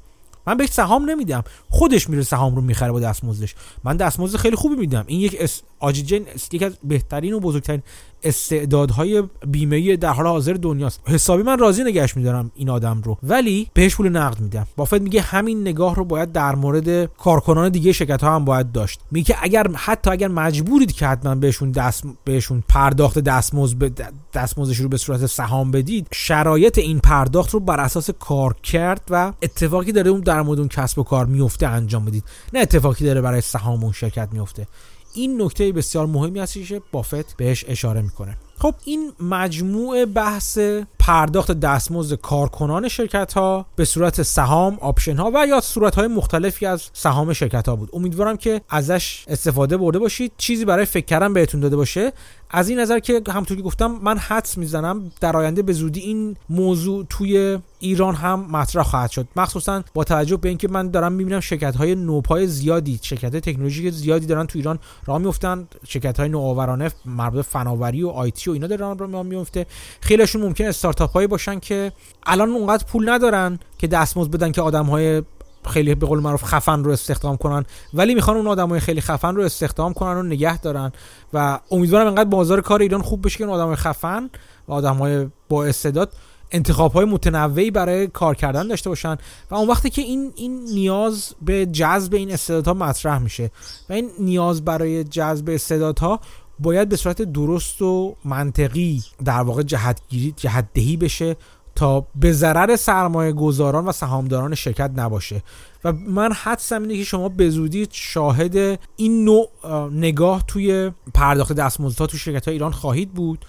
[0.47, 1.45] من بهش سهام نمیدم.
[1.69, 3.55] خودش میره سهام رو می‌خره با دستمزدش.
[3.85, 5.05] من دستمزد خیلی خوبی میدم.
[5.07, 5.63] این یک اس...
[5.79, 6.21] آجیجن
[6.53, 7.83] یکی از بهترین و بزرگترین
[8.25, 11.01] استعدادهای بیمه در حال حاضر دنیاست.
[11.07, 14.67] حسابی من راضی نگهش میدارم این آدم رو ولی بهش پول نقد میدم.
[14.77, 19.01] بافت میگه همین نگاه رو باید در مورد کارکنان دیگه شرکت ها هم باید داشت.
[19.11, 24.97] میگه اگر حتی اگر مجبورید که حتما بهشون دست بهشون پرداخت دستمزد دستمزدش رو به
[24.97, 30.21] صورت سهام بدید شرایط این پرداخت رو بر اساس کار کرد و اتفاقی داره اون
[30.21, 32.25] در مورد اون کسب و کار میفته انجام بدید.
[32.53, 34.67] نه اتفاقی داره برای سهام اون شرکت میفته
[35.15, 38.37] این نکته بسیار مهمی هستی که بافت بهش اشاره می‌کنه.
[38.59, 40.59] خب این مجموع بحث
[40.99, 46.67] پرداخت دستمزد کارکنان شرکت ها به صورت سهام option ها و یا صورت های مختلفی
[46.67, 47.91] از سهام شرکت ها بود.
[47.93, 50.33] امیدوارم که ازش استفاده برده باشید.
[50.37, 52.13] چیزی برای فکر کردن بهتون داده باشه
[52.53, 56.37] از این نظر که همونطور که گفتم من حدس می‌زنم در آینده به زودی این
[56.51, 59.29] موضوع توی ایران هم مطرح خواهد شد.
[59.37, 64.27] مخصوصا با توجه به اینکه من دارم می‌بینم شرکت های نوپای زیادی شرکت تکنولوژی زیادی
[64.27, 68.99] دارن تو ایران راه میفتن شرکت های نوآورانه مربوط فناوری و آیتی و اینا دارن
[68.99, 69.67] راه میفته
[70.01, 71.93] خیلیشون ممکن استارتاپ هایی باشن که
[72.27, 75.23] الان اونقدر پول ندارن که دستمزد بدن که آدم های
[75.71, 77.65] خیلی به قول معروف خفن رو استخدام کنن.
[77.95, 80.93] ولی می‌خوان اون آدمای خیلی خفن رو استخدام کنن و نگه دارن.
[81.33, 84.31] و امیدوارم انقدر بازار کار ایران خوب بشه که اون آدمای خفن
[84.69, 86.13] و آدمای با استعداد
[86.53, 89.17] انتخاب های متنوعی برای کار کردن داشته باشن.
[89.51, 93.51] و اون وقتی که این این نیاز به جذب این استعدادها مطرح میشه
[93.89, 96.21] و این نیاز برای جذب استعدادها
[96.59, 101.37] باید به صورت درست و منطقی در واقع جهتگیری جهتدهی بشه
[101.75, 105.43] تا به ضرر سرمایه گذاران و سهامداران شرکت نباشه.
[105.85, 109.49] و من حدسم اینه که شما به زودی شاهد این نوع
[109.93, 113.45] نگاه توی پرداخت دستمزدها تو شرکت های ایران خواهید بود.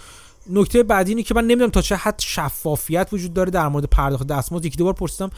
[0.50, 4.28] نکته بعدی اینه که من نمی‌دونم تا چه حد شفافیت وجود داره در مورد پرداخت
[4.28, 4.66] دستمزد.
[4.66, 5.30] یکی دوبار پرسیدم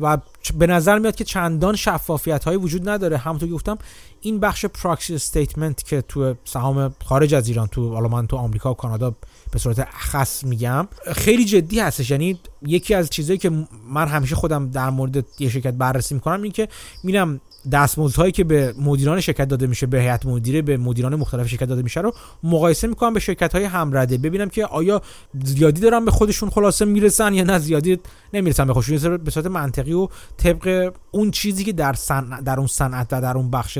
[0.00, 0.18] و
[0.54, 3.16] به نظر میاد که چندان شفافیت هایی وجود نداره.
[3.16, 3.78] همونطور گفتم
[4.20, 8.70] این بخش پراکسی استیتمنت که تو سهام خارج از ایران تو حالا من تو آمریکا
[8.70, 9.14] و کانادا
[9.52, 12.10] به صورت اخص میگم خیلی جدی هستش.
[12.10, 13.50] یعنی یکی از چیزهایی که
[13.88, 16.68] من همیشه خودم در مورد یه شرکت بررسی می‌کنم این که
[17.04, 17.40] میرم
[17.72, 21.82] دستمزدهایی که به مدیران شرکت داده میشه به هیئت مدیره به مدیران مختلف شرکت داده
[21.82, 22.12] میشه رو
[22.42, 24.18] مقایسه می‌کنم به شرکت های همرده.
[24.18, 25.02] ببینم که آیا
[25.44, 27.98] زیادی دارن به خودشون خلاصه می‌رسن یا نه زیادی
[28.34, 29.16] نمی‌رسن به خودشون.
[29.16, 33.36] به صورت منطقی و طبق اون چیزی که در صنعت در اون صنعت و در
[33.36, 33.78] اون بخش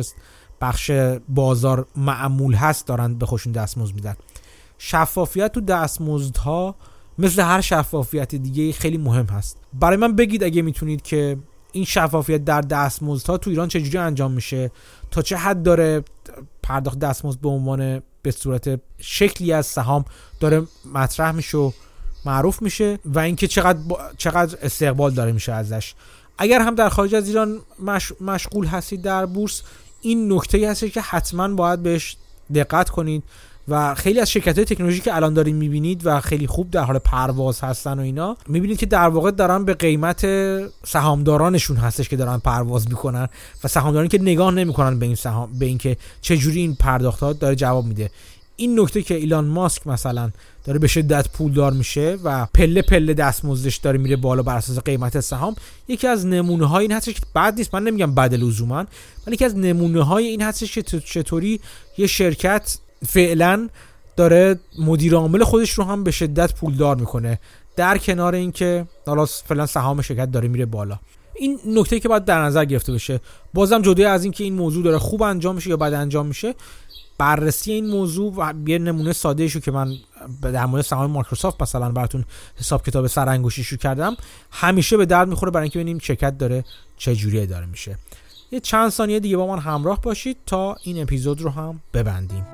[0.61, 0.91] بخش
[1.29, 4.17] بازار معمول هست دارن به خودشون دستمزد میدن.
[4.79, 6.75] شفافیت تو دستمزدها
[7.19, 9.59] مثل هر شفافیت دیگه خیلی مهم هست.
[9.73, 11.39] برای من بگید اگه می‌تونید که
[11.73, 14.71] این شفافیت در دستمزدها تو ایران چجوری انجام میشه؟
[15.11, 16.05] تا چه حد داره
[16.63, 20.05] پرداخت دستمزد به عنوان به صورت شکلی از سهام
[20.41, 20.63] داره
[20.95, 21.71] مطرح میشه و
[22.25, 23.79] معروف میشه و اینکه چقدر
[24.17, 25.95] چقدر استقبال داره میشه ازش.
[26.39, 28.13] اگر هم در خارج از ایران مش...
[28.21, 29.63] مشغول هستید در بورس
[30.01, 32.17] این نکته هست که حتما باید بهش
[32.55, 33.23] دقت کنید.
[33.69, 36.99] و خیلی از شرکت های تکنولوژی که الان دارین می‌بینید و خیلی خوب در حال
[36.99, 40.27] پرواز هستن و اینا می‌بینید که در واقع دارن به قیمت
[40.87, 43.29] سهامدارانشون هستش که دارن پرواز می‌کنن
[43.65, 47.33] و سهامدارانی که نگاه نمی‌کنن به این سهام به اینکه چه جوری این پرداخت ها
[47.33, 48.11] داره جواب میده.
[48.57, 50.31] این نکته که ایلان ماسک مثلا
[50.65, 55.21] داره به شدت پولدار میشه و پله پله دستمزدش داره میره بالا بر اساس قیمت
[55.21, 55.57] سهام
[55.89, 58.85] یکی از نمونه های این هستش که بد نیست من نمیگم بد لزوما
[59.27, 61.61] ولی یکی از نمونه های این هستش که چطوری
[61.99, 63.69] یه شرکت فعلا
[64.17, 67.39] داره مدیر عامل خودش رو هم به شدت پولدار می‌کنه.
[67.77, 70.99] در کنار اینکه حالا فعلا سهام شرکت داره میره بالا.
[71.35, 73.21] این نکته که باید در نظر گرفته بشه
[73.55, 76.55] بازم جدا از اینکه این موضوع داره خوب انجام میشه یا بد انجام میشه
[77.19, 79.93] بررسی این موضوع و یه نمونه ساده شو که من
[80.43, 82.25] در مورد سهام مایکروسافت مثلا براتون
[82.57, 84.17] حساب کتاب سرانگشتی کردم
[84.51, 86.65] همیشه به درد می‌خوره برای اینکه ببینیم شرکت داره
[86.97, 87.99] چه جوری اداره میشه.
[88.51, 92.47] یه چند ثانیه دیگه با من همراه باشید تا این اپیزود رو هم ببندیم.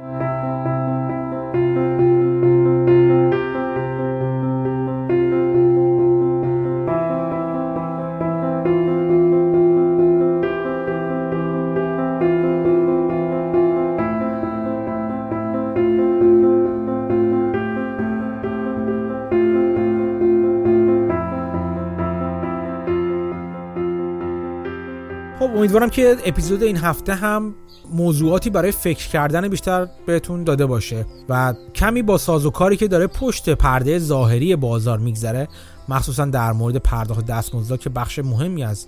[25.64, 27.54] امیدوارم که اپیزود این هفته هم
[27.92, 33.50] موضوعاتی برای فکر کردن بیشتر بهتون داده باشه و کمی با سازوکاری که داره پشت
[33.50, 35.48] پرده ظاهری بازار میگذره
[35.88, 38.86] مخصوصا در مورد پرداخت دستمزدها که بخش مهمی از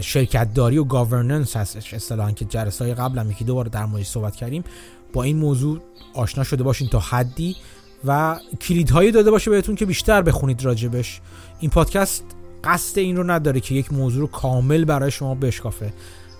[0.00, 1.94] شرکت داری و گاورننس هستش.
[1.94, 4.64] اصطلاحا که جلسه قبل هم یکی دوباره در موردش صحبت کردیم.
[5.12, 5.80] با این موضوع
[6.14, 7.56] آشنا شده باشین تا حدی
[8.04, 11.20] و کلیدهایی داده باشه بهتون که بیشتر بخونید راجبش.
[11.60, 12.24] این پادکست
[12.64, 15.92] قصد این رو نداره که یک موضوع رو کامل برای شما بشکافه.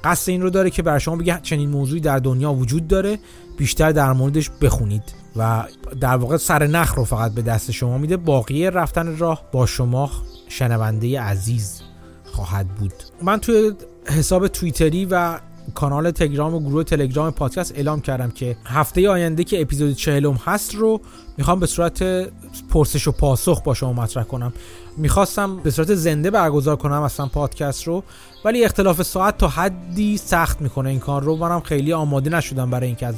[0.05, 3.19] قصد این رو داره که برای شما بگه چنین موضوعی در دنیا وجود داره
[3.57, 5.03] بیشتر در موردش بخونید
[5.37, 5.65] و
[6.01, 8.17] در واقع سر نخ رو فقط به دست شما میده.
[8.17, 10.11] باقی رفتن راه با شما
[10.49, 11.83] شنونده عزیز
[12.25, 12.93] خواهد بود.
[13.23, 13.73] من توی
[14.05, 15.39] حساب توییتری و
[15.75, 20.75] کانال تلگرام و گروه تلگرام پادکست اعلام کردم که هفته آینده که اپیزود چهلم هست
[20.75, 21.01] رو
[21.39, 22.03] می‌خوام به صورت
[22.71, 24.53] پرسش و پاسخ با شما مطرح کنم.
[24.99, 28.03] می‌خواستم به صورت زنده برگزار کنم اصلا پادکست رو
[28.45, 31.37] ولی اختلاف ساعت تا حدی سخت می‌کنه این کار رو.
[31.37, 33.15] منم خیلی آماده نشدم برای اینکه از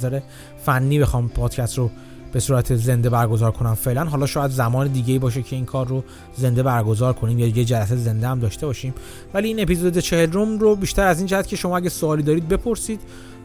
[0.65, 1.91] فنی بخوام پادکست رو
[2.33, 4.05] به صورت زنده برگزار کنم فعلا.
[4.05, 6.05] حالا شاید زمان دیگه باشه که این کار رو
[6.37, 8.95] زنده برگزار کنیم یا یه جلسه زنده هم داشته باشیم.
[9.35, 13.01] ولی این اپیزود چهلم رو بیشتر از این جهت که شما اگه سوالی دارید بپرسید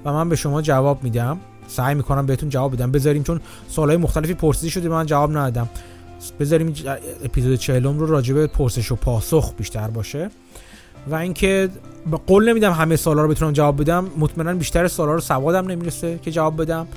[0.05, 1.38] و من به شما جواب میدم.
[1.67, 2.91] سعی می‌کنم بهتون جواب بدم.
[2.91, 5.69] بذاریم چون سوالای مختلفی پرسیده شده من جواب ندادم.
[6.39, 6.74] بذاریم
[7.24, 10.30] اپیزود چهلم رو راجع به پرسش و پاسخ بیشتر باشه.
[11.07, 11.70] و اینکه
[12.11, 14.07] به قول نمیدم همه سوالا رو بتونم جواب بدم.
[14.18, 16.88] مطمئنا بیشتر سوالا رو سوادم نمی‌رسه که جواب بدم.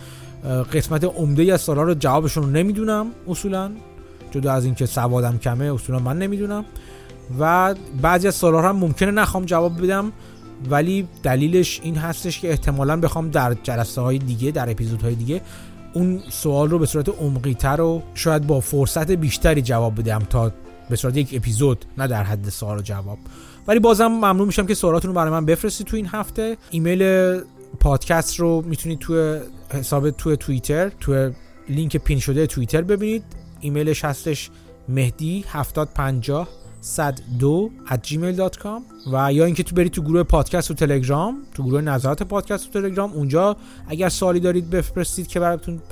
[0.73, 3.71] قسمت عمده از سوالا رو جوابشون رو نمی‌دونم اصولا.
[4.31, 6.65] جدا از اینکه سوادم کمه اصولا من نمی‌دونم.
[7.41, 10.13] و بعضی از سوالا هم ممکنه نخوام جواب بدم
[10.71, 15.41] ولی دلیلش این هستش که احتمالا بخوام در جلسه های دیگه در اپیزودهای دیگه
[15.99, 20.53] اون سوال رو به صورت عمقی تر و شاید با فرصت بیشتری جواب بدم تا
[20.91, 23.19] به صورت یک اپیزود نه در حد سوال و جواب.
[23.69, 26.57] ولی بازم ممنون میشم که سوالاتون رو برای من بفرستید تو این هفته.
[26.71, 27.35] ایمیل
[27.81, 29.39] پادکست رو می‌تونید تو
[29.73, 31.31] حساب تو توییتر تو
[31.69, 33.25] لینک پین شده توییتر ببینید.
[33.61, 34.51] ایمیلش هستش
[34.89, 36.49] مهدی 7050
[36.89, 38.83] 102 at gmail.com
[39.13, 42.81] و یا اینکه تو برید تو گروه پادکست و تلگرام تو گروه نظرات پادکست و
[42.81, 43.57] تلگرام اونجا
[43.89, 45.83] اگر سوالی دارید بفرستید که براتون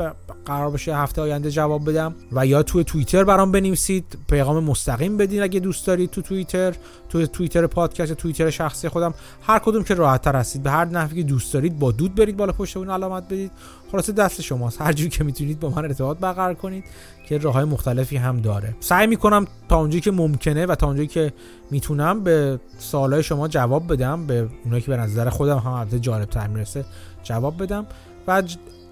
[0.47, 5.43] قرار باشه هفته آینده جواب بدم و یا تو توییتر برام بنویسید پیغام مستقیم بدین
[5.43, 6.75] اگه دوست دارید تو توییتر
[7.09, 11.17] تو توییتر پادکست توییتر شخصی خودم هر کدوم که راحت تر هستید به هر نحوی
[11.17, 13.51] که دوست دارید با دود برید بالا پشت اون علامت بدید.
[13.93, 14.81] خلاصه دست شماست.
[14.81, 16.85] هر جوری که می‌تونید با من ارتباط برقرار کنید.
[17.27, 18.75] که راه های مختلفی هم داره.
[18.81, 21.33] سعی می‌کنم تا اونجایی که ممکنه و تا اونجایی که
[21.71, 26.29] می‌تونم به سوالای شما جواب بدم به اونایی که به نظر خودم هم البته جالب
[26.29, 26.85] تر می‌رسه
[27.23, 27.87] جواب بدم
[28.27, 28.43] و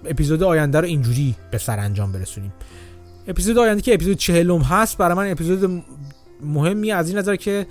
[0.05, 2.53] اپیزود آینده رو اینجوری به سر انجام برسونیم.
[3.27, 5.83] اپیزود آینده که اپیزود چهلم هست برای من اپیزود
[6.41, 7.67] مهمی از این نظر که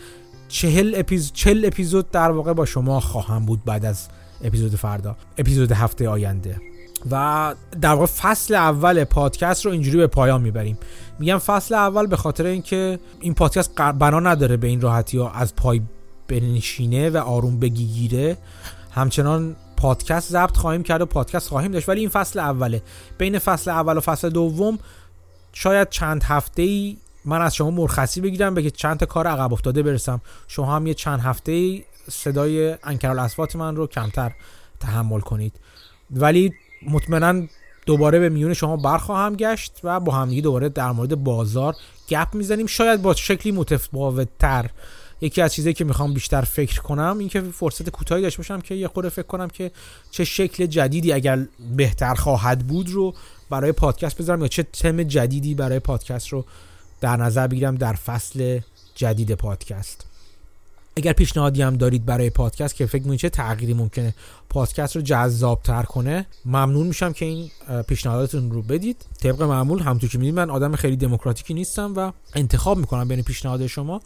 [0.49, 4.09] چهل اپیزود چهل اپیزود در واقع با شما خواهم بود بعد از
[4.45, 5.17] اپیزود فردا.
[5.39, 6.61] اپیزود هفته آینده.
[7.11, 10.79] و در واقع فصل اول پادکست رو اینجوری به پایان می‌بریم.
[11.19, 15.55] میگم فصل اول به خاطر اینکه این پادکست بنا نداره به این راحتی ها از
[15.57, 15.81] پای
[16.29, 18.37] بنشینه و آروم بگیگیره.
[18.91, 22.83] همچنان پادکست ضبط خواهیم کرد و پادکست خواهیم داشت ولی این فصل اوله.
[23.19, 24.79] بین فصل اول و فصل دوم
[25.53, 29.83] شاید چند هفته ای من از شما مرخصی بگیرم به چند تا کار عقب افتاده
[29.83, 30.21] برسم.
[30.49, 34.33] شما هم یه چند هفته ای صدای انکرال اسوات من رو کمتر
[34.81, 35.53] تحمل کنید.
[36.11, 36.53] ولی
[36.89, 37.47] مطمئنا
[37.87, 41.77] دوباره به میون شما برخواهم گشت و با همدیگه دوباره در مورد بازار
[42.09, 42.67] گپ می‌زنیم.
[42.67, 44.71] شاید با شکلی متفاوت تر
[45.21, 48.75] یکی از چیزایی که می‌خوام بیشتر فکر کنم این که فرصت کوتاهی داشته باشم که
[48.75, 49.71] یه خورده فکر کنم که
[50.11, 53.15] چه شکل جدیدی اگر بهتر خواهد بود رو
[53.51, 56.45] برای پادکست بذارم یا چه تم جدیدی برای پادکست رو
[57.01, 58.61] در نظر بگیرم در فصل
[58.95, 60.07] جدید پادکست.
[60.97, 64.15] اگر پیشنهادی هم دارید برای پادکست که فکر می‌کنید چه تغییری ممکنه
[64.49, 67.51] پادکست رو جذاب تر کنه ممنون میشم که این
[67.89, 69.07] پیشنهاداتون رو بدید.
[69.23, 73.67] طبق معمول همونطور که می‌دید من آدم خیلی دموکراتیکی نیستم و انتخاب می‌کنم بین پیشنهاد
[73.67, 74.03] شما.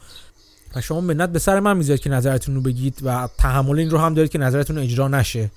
[0.75, 3.99] و شما منت به سر من می‌ذارید که نظرتون رو بگید و تحمل این رو
[3.99, 5.51] هم دارید که نظرتون اجرا نشه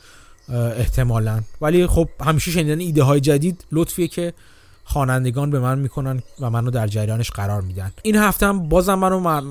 [0.49, 1.41] احتمالا.
[1.61, 4.33] ولی خب همیشه شنیدن ایده های جدید لطفیه که
[4.91, 7.91] خوانندگان به من می‌کنن و منو در جریانش قرار میدن.
[8.01, 9.41] این هفته هم بازم منو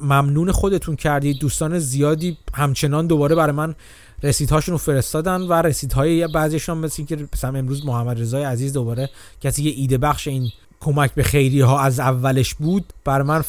[0.00, 1.38] ممنون خودتون کردید.
[1.38, 3.74] دوستان زیادی همچنان دوباره برای من
[4.22, 9.10] رسیدهاشون رو فرستادن و رسیدهای بعضیشون مثل که مثلا امروز محمد رضای عزیز دوباره
[9.40, 12.92] کسی یه ایده بخش این کمک به خیری ها از اولش بود.
[13.04, 13.44] بر من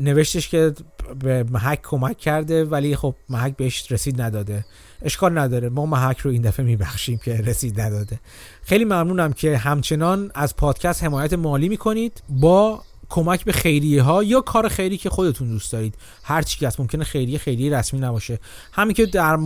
[0.00, 0.72] نوشتش که
[1.18, 4.64] به محک کمک کرده ولی خب محک بهش رسید نداده.
[5.04, 5.68] اشکال نداره.
[5.68, 8.20] ما محک رو این دفعه میبخشیم که رسید نداده.
[8.62, 12.22] خیلی ممنونم که همچنان از پادکست حمایت مالی می‌کنید.
[12.28, 15.94] با کمک به خیریه ها یا کار خیری که خودتون دوست دارید.
[16.22, 18.38] هر چی که ممکنه خیریه خیریه رسمی نباشه.
[18.72, 19.38] همین که در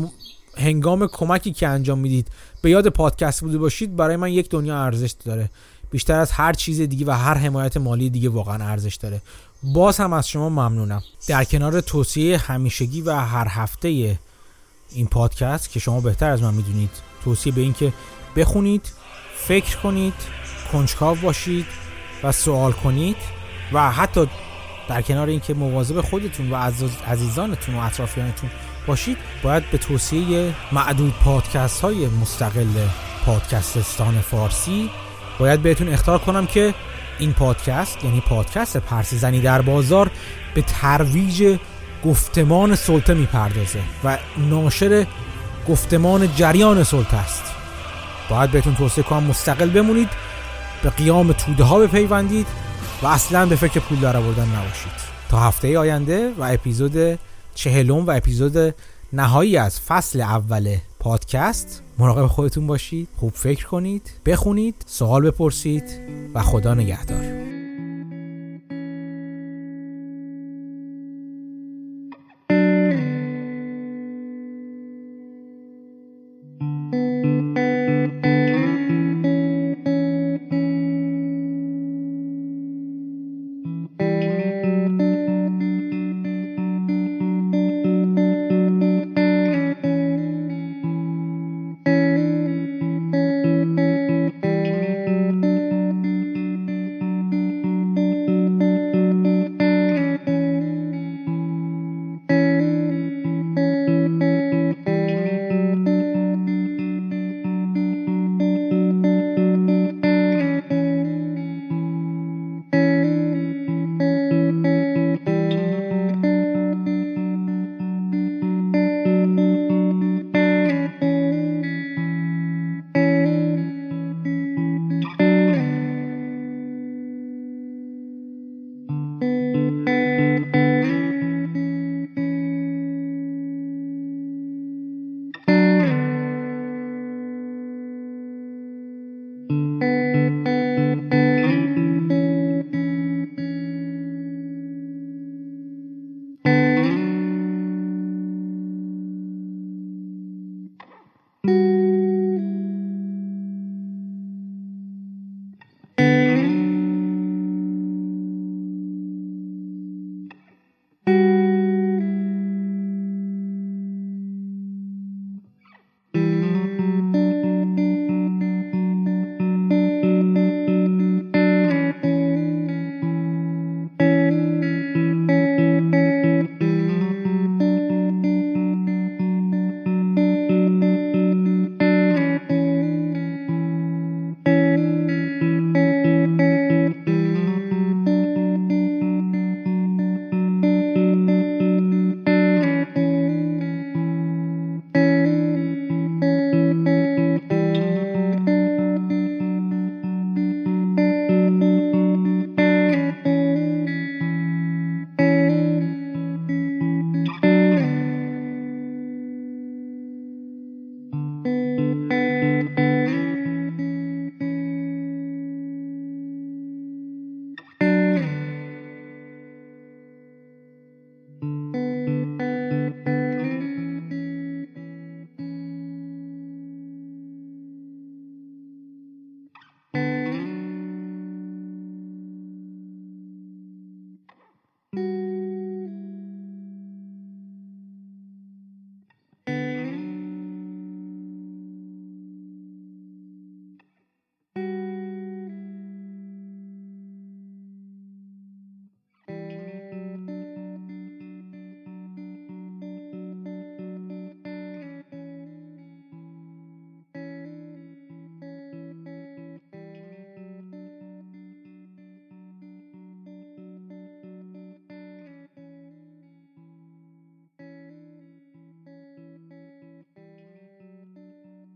[0.56, 2.28] هنگام کمکی که انجام می‌دید
[2.62, 5.50] به یاد پادکست بوده باشید برای من یک دنیا ارزش داره.
[5.90, 9.22] بیشتر از هر چیز دیگه و هر حمایت مالی دیگه واقعا ارزش داره.
[9.62, 11.02] باز هم از شما ممنونم.
[11.28, 14.18] در کنار توصیه همیشگی و هر هفته
[14.92, 16.90] این پادکست که شما بهتر از من می‌دونید.
[17.24, 17.92] توصیه به این که
[18.36, 18.92] بخونید
[19.36, 20.14] فکر کنید
[20.72, 21.66] کنجکاو باشید
[22.22, 23.16] و سوال کنید
[23.72, 24.26] و حتی
[24.88, 26.70] در کنار اینکه مواظب خودتون و
[27.06, 28.50] عزیزانتون و اطرافیانتون
[28.86, 32.86] باشید باید به توصیه معدود پادکست های مستقل
[33.26, 34.90] پادکستستان فارسی
[35.38, 36.74] باید بهتون اختار کنم که
[37.18, 40.10] این پادکست یعنی پادکست پرسی زنی در بازار
[40.54, 41.58] به ترویج
[42.04, 45.06] گفتمان سلطه می‌پردازه و ناشر
[45.68, 47.42] گفتمان جریان سلطه است.
[48.30, 50.08] باید بهتون توصیه کنم مستقل بمونید
[50.82, 52.46] به قیام توده ها بپیوندید
[53.02, 55.08] و اصلا به فکر پول در آوردن نباشید.
[55.28, 57.18] تا هفته آینده و اپیزود
[57.54, 58.74] چهلم و اپیزود
[59.12, 65.84] نهایی از فصل اول پادکست مراقب خودتون باشید خوب فکر کنید بخونید سوال بپرسید
[66.34, 67.57] و خدا نگهدار.